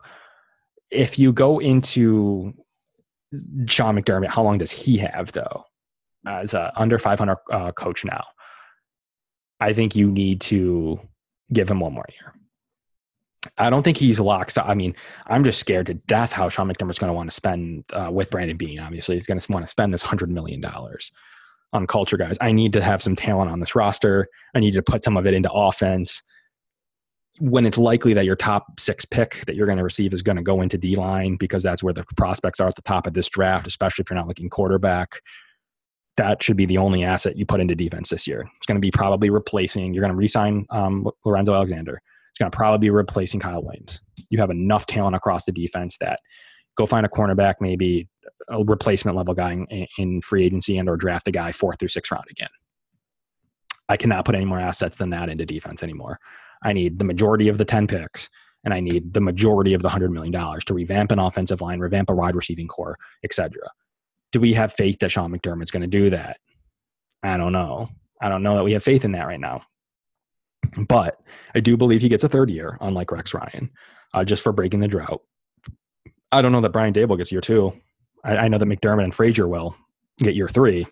if 0.91 1.17
you 1.17 1.33
go 1.33 1.61
into 1.61 2.55
Sean 3.69 3.97
McDermott, 3.97 4.31
how 4.31 4.43
long 4.43 4.59
does 4.59 4.73
he 4.73 4.97
have 4.97 5.31
though, 5.31 5.63
as 6.27 6.55
a 6.55 6.73
under 6.75 6.99
500 6.99 7.37
uh, 7.53 7.71
coach 7.71 8.05
now? 8.05 8.25
I 9.61 9.73
think 9.73 9.95
you 9.95 10.11
need 10.11 10.41
to 10.43 10.99
give 11.53 11.71
him 11.71 11.79
one 11.79 11.93
more 11.93 12.07
year. 12.11 12.35
I 13.59 13.71
don't 13.71 13.83
think 13.83 13.97
he's 13.97 14.21
locked. 14.21 14.59
I 14.59 14.75
mean, 14.75 14.95
I'm 15.27 15.45
just 15.45 15.59
scared 15.59 15.87
to 15.87 15.95
death 15.95 16.33
how 16.33 16.49
Sean 16.49 16.69
McDermott's 16.69 16.99
going 16.99 17.09
to 17.09 17.15
want 17.15 17.31
to 17.31 17.35
spend 17.35 17.85
uh, 17.93 18.11
with 18.13 18.31
Brandon 18.31 18.57
Beane. 18.57 18.81
Obviously, 18.81 19.17
he's 19.17 19.27
going 19.27 19.39
to 19.39 19.53
want 19.53 19.65
to 19.65 19.71
spend 19.71 19.95
this 19.95 20.03
hundred 20.03 20.31
million 20.31 20.61
dollars 20.61 21.11
on 21.73 21.87
culture 21.87 22.17
guys. 22.17 22.37
I 22.41 22.53
need 22.53 22.73
to 22.75 22.83
have 22.83 23.03
some 23.03 23.17
talent 23.17 23.51
on 23.51 23.61
this 23.61 23.75
roster. 23.75 24.29
I 24.55 24.61
need 24.61 24.75
to 24.75 24.83
put 24.83 25.05
some 25.05 25.17
of 25.17 25.27
it 25.27 25.35
into 25.35 25.51
offense. 25.51 26.23
When 27.39 27.67
it's 27.67 27.77
likely 27.77 28.15
that 28.15 28.25
your 28.25 28.37
top 28.37 28.81
six 28.81 29.05
pick 29.05 29.45
that 29.47 29.57
you're 29.57 29.67
going 29.67 29.79
to 29.79 29.85
receive 29.85 30.15
is 30.15 30.23
going 30.23 30.37
to 30.37 30.43
go 30.43 30.63
into 30.63 30.79
D 30.79 30.95
line 30.95 31.37
because 31.37 31.63
that's 31.63 31.83
where 31.83 31.93
the 31.93 32.05
prospects 32.17 32.61
are 32.61 32.69
at 32.69 32.77
the 32.77 32.83
top 32.83 33.07
of 33.07 33.13
this 33.13 33.29
draft, 33.29 33.67
especially 33.67 34.03
if 34.03 34.11
you're 34.11 34.17
not 34.17 34.27
looking 34.27 34.49
quarterback. 34.49 35.21
That 36.17 36.43
should 36.43 36.57
be 36.57 36.65
the 36.65 36.79
only 36.79 37.05
asset 37.05 37.37
you 37.37 37.45
put 37.45 37.61
into 37.61 37.75
defense 37.75 38.09
this 38.09 38.27
year. 38.27 38.49
It's 38.57 38.65
going 38.65 38.77
to 38.77 38.81
be 38.81 38.91
probably 38.91 39.29
replacing. 39.29 39.93
You're 39.93 40.01
going 40.01 40.15
to 40.15 40.17
resign 40.17 40.65
um, 40.71 41.11
Lorenzo 41.27 41.55
Alexander 41.55 42.01
it's 42.37 42.43
going 42.43 42.51
to 42.51 42.57
probably 42.57 42.87
be 42.87 42.91
replacing 42.91 43.41
Kyle 43.41 43.63
Williams. 43.63 44.03
You 44.29 44.39
have 44.41 44.51
enough 44.51 44.85
talent 44.85 45.17
across 45.17 45.47
the 45.47 45.53
defense 45.53 45.97
that 46.03 46.21
go 46.77 46.85
find 46.85 47.07
a 47.07 47.09
cornerback, 47.09 47.55
maybe 47.61 48.11
a 48.49 48.63
replacement 48.63 49.17
level 49.17 49.33
guy 49.33 49.53
in, 49.53 49.87
in 49.97 50.21
free 50.21 50.45
agency 50.45 50.77
and 50.77 50.87
or 50.87 50.99
draft 50.99 51.27
a 51.29 51.31
guy 51.31 51.51
fourth 51.51 51.79
through 51.79 51.89
sixth 51.89 52.13
round 52.13 52.27
again. 52.31 52.51
I 53.89 53.97
cannot 53.97 54.27
put 54.27 54.35
any 54.35 54.45
more 54.45 54.61
assets 54.61 54.99
than 54.99 55.09
that 55.11 55.31
into 55.31 55.47
defense 55.47 55.83
anymore. 55.83 56.19
I 56.63 56.75
need 56.75 56.99
the 56.99 57.07
majority 57.07 57.49
of 57.49 57.57
the 57.57 57.65
10 57.65 57.87
picks 57.87 58.29
and 58.65 58.75
I 58.75 58.81
need 58.81 59.15
the 59.15 59.21
majority 59.23 59.73
of 59.73 59.81
the 59.81 59.89
$100 59.89 60.11
million 60.11 60.33
to 60.33 60.75
revamp 60.75 61.13
an 61.13 61.19
offensive 61.19 61.63
line, 61.63 61.81
revamp 61.81 62.11
a 62.11 62.15
wide 62.15 62.37
receiving 62.37 62.69
core, 62.69 62.99
etc. 63.25 63.51
Do 64.33 64.41
we 64.41 64.53
have 64.53 64.75
faith 64.75 64.99
that 64.99 65.11
Sean 65.11 65.33
McDermott's 65.33 65.71
going 65.71 65.81
to 65.81 65.87
do 65.87 66.11
that? 66.11 66.37
I 67.23 67.39
don't 67.39 67.53
know. 67.53 67.89
I 68.21 68.29
don't 68.29 68.43
know 68.43 68.57
that 68.57 68.65
we 68.65 68.73
have 68.73 68.85
faith 68.85 69.07
in 69.07 69.13
that 69.13 69.27
right 69.27 69.41
now. 69.41 69.63
But 70.89 71.21
I 71.55 71.61
do 71.61 71.77
believe 71.77 72.01
he 72.01 72.09
gets 72.09 72.25
a 72.25 72.29
third 72.29 72.51
year, 72.51 72.79
unlike 72.81 73.11
Rex 73.11 73.35
Ryan, 73.35 73.71
uh, 74.15 74.25
just 74.25 74.43
for 74.43 74.53
breaking 74.53 74.81
the 74.81 74.89
drought. 74.89 75.23
I 76.33 76.43
don't 76.43 76.53
know 76.53 76.61
that 76.61 76.73
Brian 76.73 76.95
Daboll 76.95 77.19
gets 77.19 77.33
year 77.33 77.41
two. 77.41 77.73
I, 78.25 78.37
I, 78.37 78.49
know 78.49 78.59
that 78.59 78.67
McDermott 78.67 79.05
and 79.05 79.15
Frazier 79.15 79.47
will 79.47 79.77
get 80.19 80.35
year 80.35 80.49
three. 80.49 80.87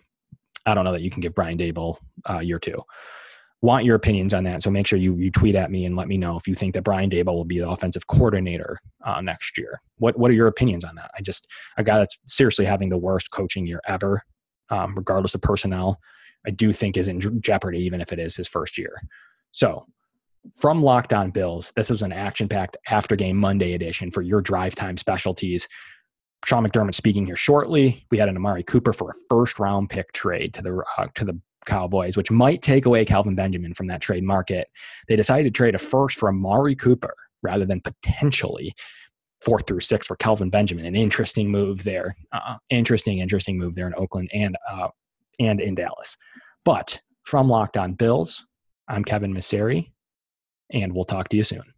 I 0.65 0.73
don't 0.73 0.85
know 0.85 0.93
that 0.93 1.01
you 1.01 1.09
can 1.09 1.21
give 1.21 1.35
Brian 1.35 1.57
Daboll 1.57 1.97
uh, 2.29 2.39
year 2.39 2.59
two. 2.59 2.81
want 3.61 3.85
your 3.85 3.95
opinions 3.95 4.33
on 4.33 4.43
that. 4.45 4.63
So 4.63 4.71
make 4.71 4.87
sure 4.87 4.97
you 4.97 5.15
you 5.15 5.31
tweet 5.31 5.55
at 5.55 5.71
me 5.71 5.85
and 5.85 5.95
let 5.95 6.07
me 6.07 6.17
know 6.17 6.37
if 6.37 6.47
you 6.47 6.55
think 6.55 6.73
that 6.73 6.83
Brian 6.83 7.09
Daboll 7.09 7.35
will 7.35 7.45
be 7.45 7.59
the 7.59 7.69
offensive 7.69 8.07
coordinator 8.07 8.77
uh, 9.03 9.21
next 9.21 9.57
year. 9.57 9.79
What 9.97 10.17
what 10.17 10.31
are 10.31 10.35
your 10.35 10.47
opinions 10.47 10.83
on 10.83 10.95
that? 10.95 11.11
I 11.17 11.21
just 11.21 11.47
a 11.77 11.83
guy 11.83 11.97
that's 11.97 12.17
seriously 12.27 12.65
having 12.65 12.89
the 12.89 12.97
worst 12.97 13.31
coaching 13.31 13.67
year 13.67 13.81
ever, 13.87 14.21
um, 14.69 14.95
regardless 14.95 15.35
of 15.35 15.41
personnel. 15.41 15.99
I 16.47 16.51
do 16.51 16.71
think 16.71 16.95
is 16.95 17.07
in 17.07 17.41
jeopardy, 17.41 17.79
even 17.79 18.01
if 18.01 18.13
it 18.13 18.19
is 18.19 18.35
his 18.35 18.47
first 18.47 18.77
year. 18.77 18.95
So 19.55 19.85
from 20.53 20.81
Locked 20.81 21.13
On 21.13 21.31
Bills, 21.31 21.71
this 21.77 21.89
is 21.89 22.01
an 22.01 22.11
action-packed 22.11 22.75
after 22.89 23.15
game 23.15 23.37
Monday 23.37 23.73
edition 23.73 24.11
for 24.11 24.21
your 24.21 24.41
drive 24.41 24.75
time 24.75 24.97
specialties. 24.97 25.69
Sean 26.45 26.67
McDermott 26.67 26.93
speaking 26.93 27.25
here 27.25 27.37
shortly. 27.37 28.05
We 28.11 28.17
had 28.17 28.27
an 28.27 28.35
Amari 28.35 28.63
Cooper 28.63 28.91
for 28.91 29.11
a 29.11 29.13
first 29.29 29.57
round 29.57 29.89
pick 29.89 30.11
trade 30.11 30.53
to 30.55 30.61
the 30.61 30.83
uh, 30.97 31.07
to 31.15 31.23
the 31.23 31.39
Cowboys, 31.65 32.17
which 32.17 32.29
might 32.29 32.61
take 32.63 32.85
away 32.85 33.05
Kelvin 33.05 33.33
Benjamin 33.33 33.73
from 33.73 33.87
that 33.87 34.01
trade 34.01 34.25
market. 34.25 34.67
They 35.07 35.15
decided 35.15 35.45
to 35.45 35.57
trade 35.57 35.73
a 35.73 35.79
first 35.79 36.17
for 36.17 36.27
Amari 36.27 36.75
Cooper 36.75 37.15
rather 37.41 37.65
than 37.65 37.79
potentially 37.79 38.73
fourth 39.39 39.67
through 39.67 39.79
six 39.79 40.05
for 40.05 40.17
Kelvin 40.17 40.49
Benjamin. 40.49 40.85
An 40.85 40.95
interesting 40.97 41.49
move 41.49 41.85
there. 41.85 42.13
Uh, 42.33 42.57
interesting, 42.69 43.19
interesting 43.19 43.57
move 43.57 43.73
there 43.73 43.87
in 43.87 43.95
Oakland 43.95 44.29
and 44.33 44.57
uh, 44.69 44.89
and 45.39 45.61
in 45.61 45.75
Dallas. 45.75 46.17
But 46.65 47.01
from 47.23 47.47
Locked 47.47 47.77
On 47.77 47.93
Bills, 47.93 48.45
I'm 48.87 49.03
Kevin 49.03 49.33
Masseri, 49.33 49.91
and 50.71 50.93
we'll 50.93 51.05
talk 51.05 51.29
to 51.29 51.37
you 51.37 51.43
soon. 51.43 51.74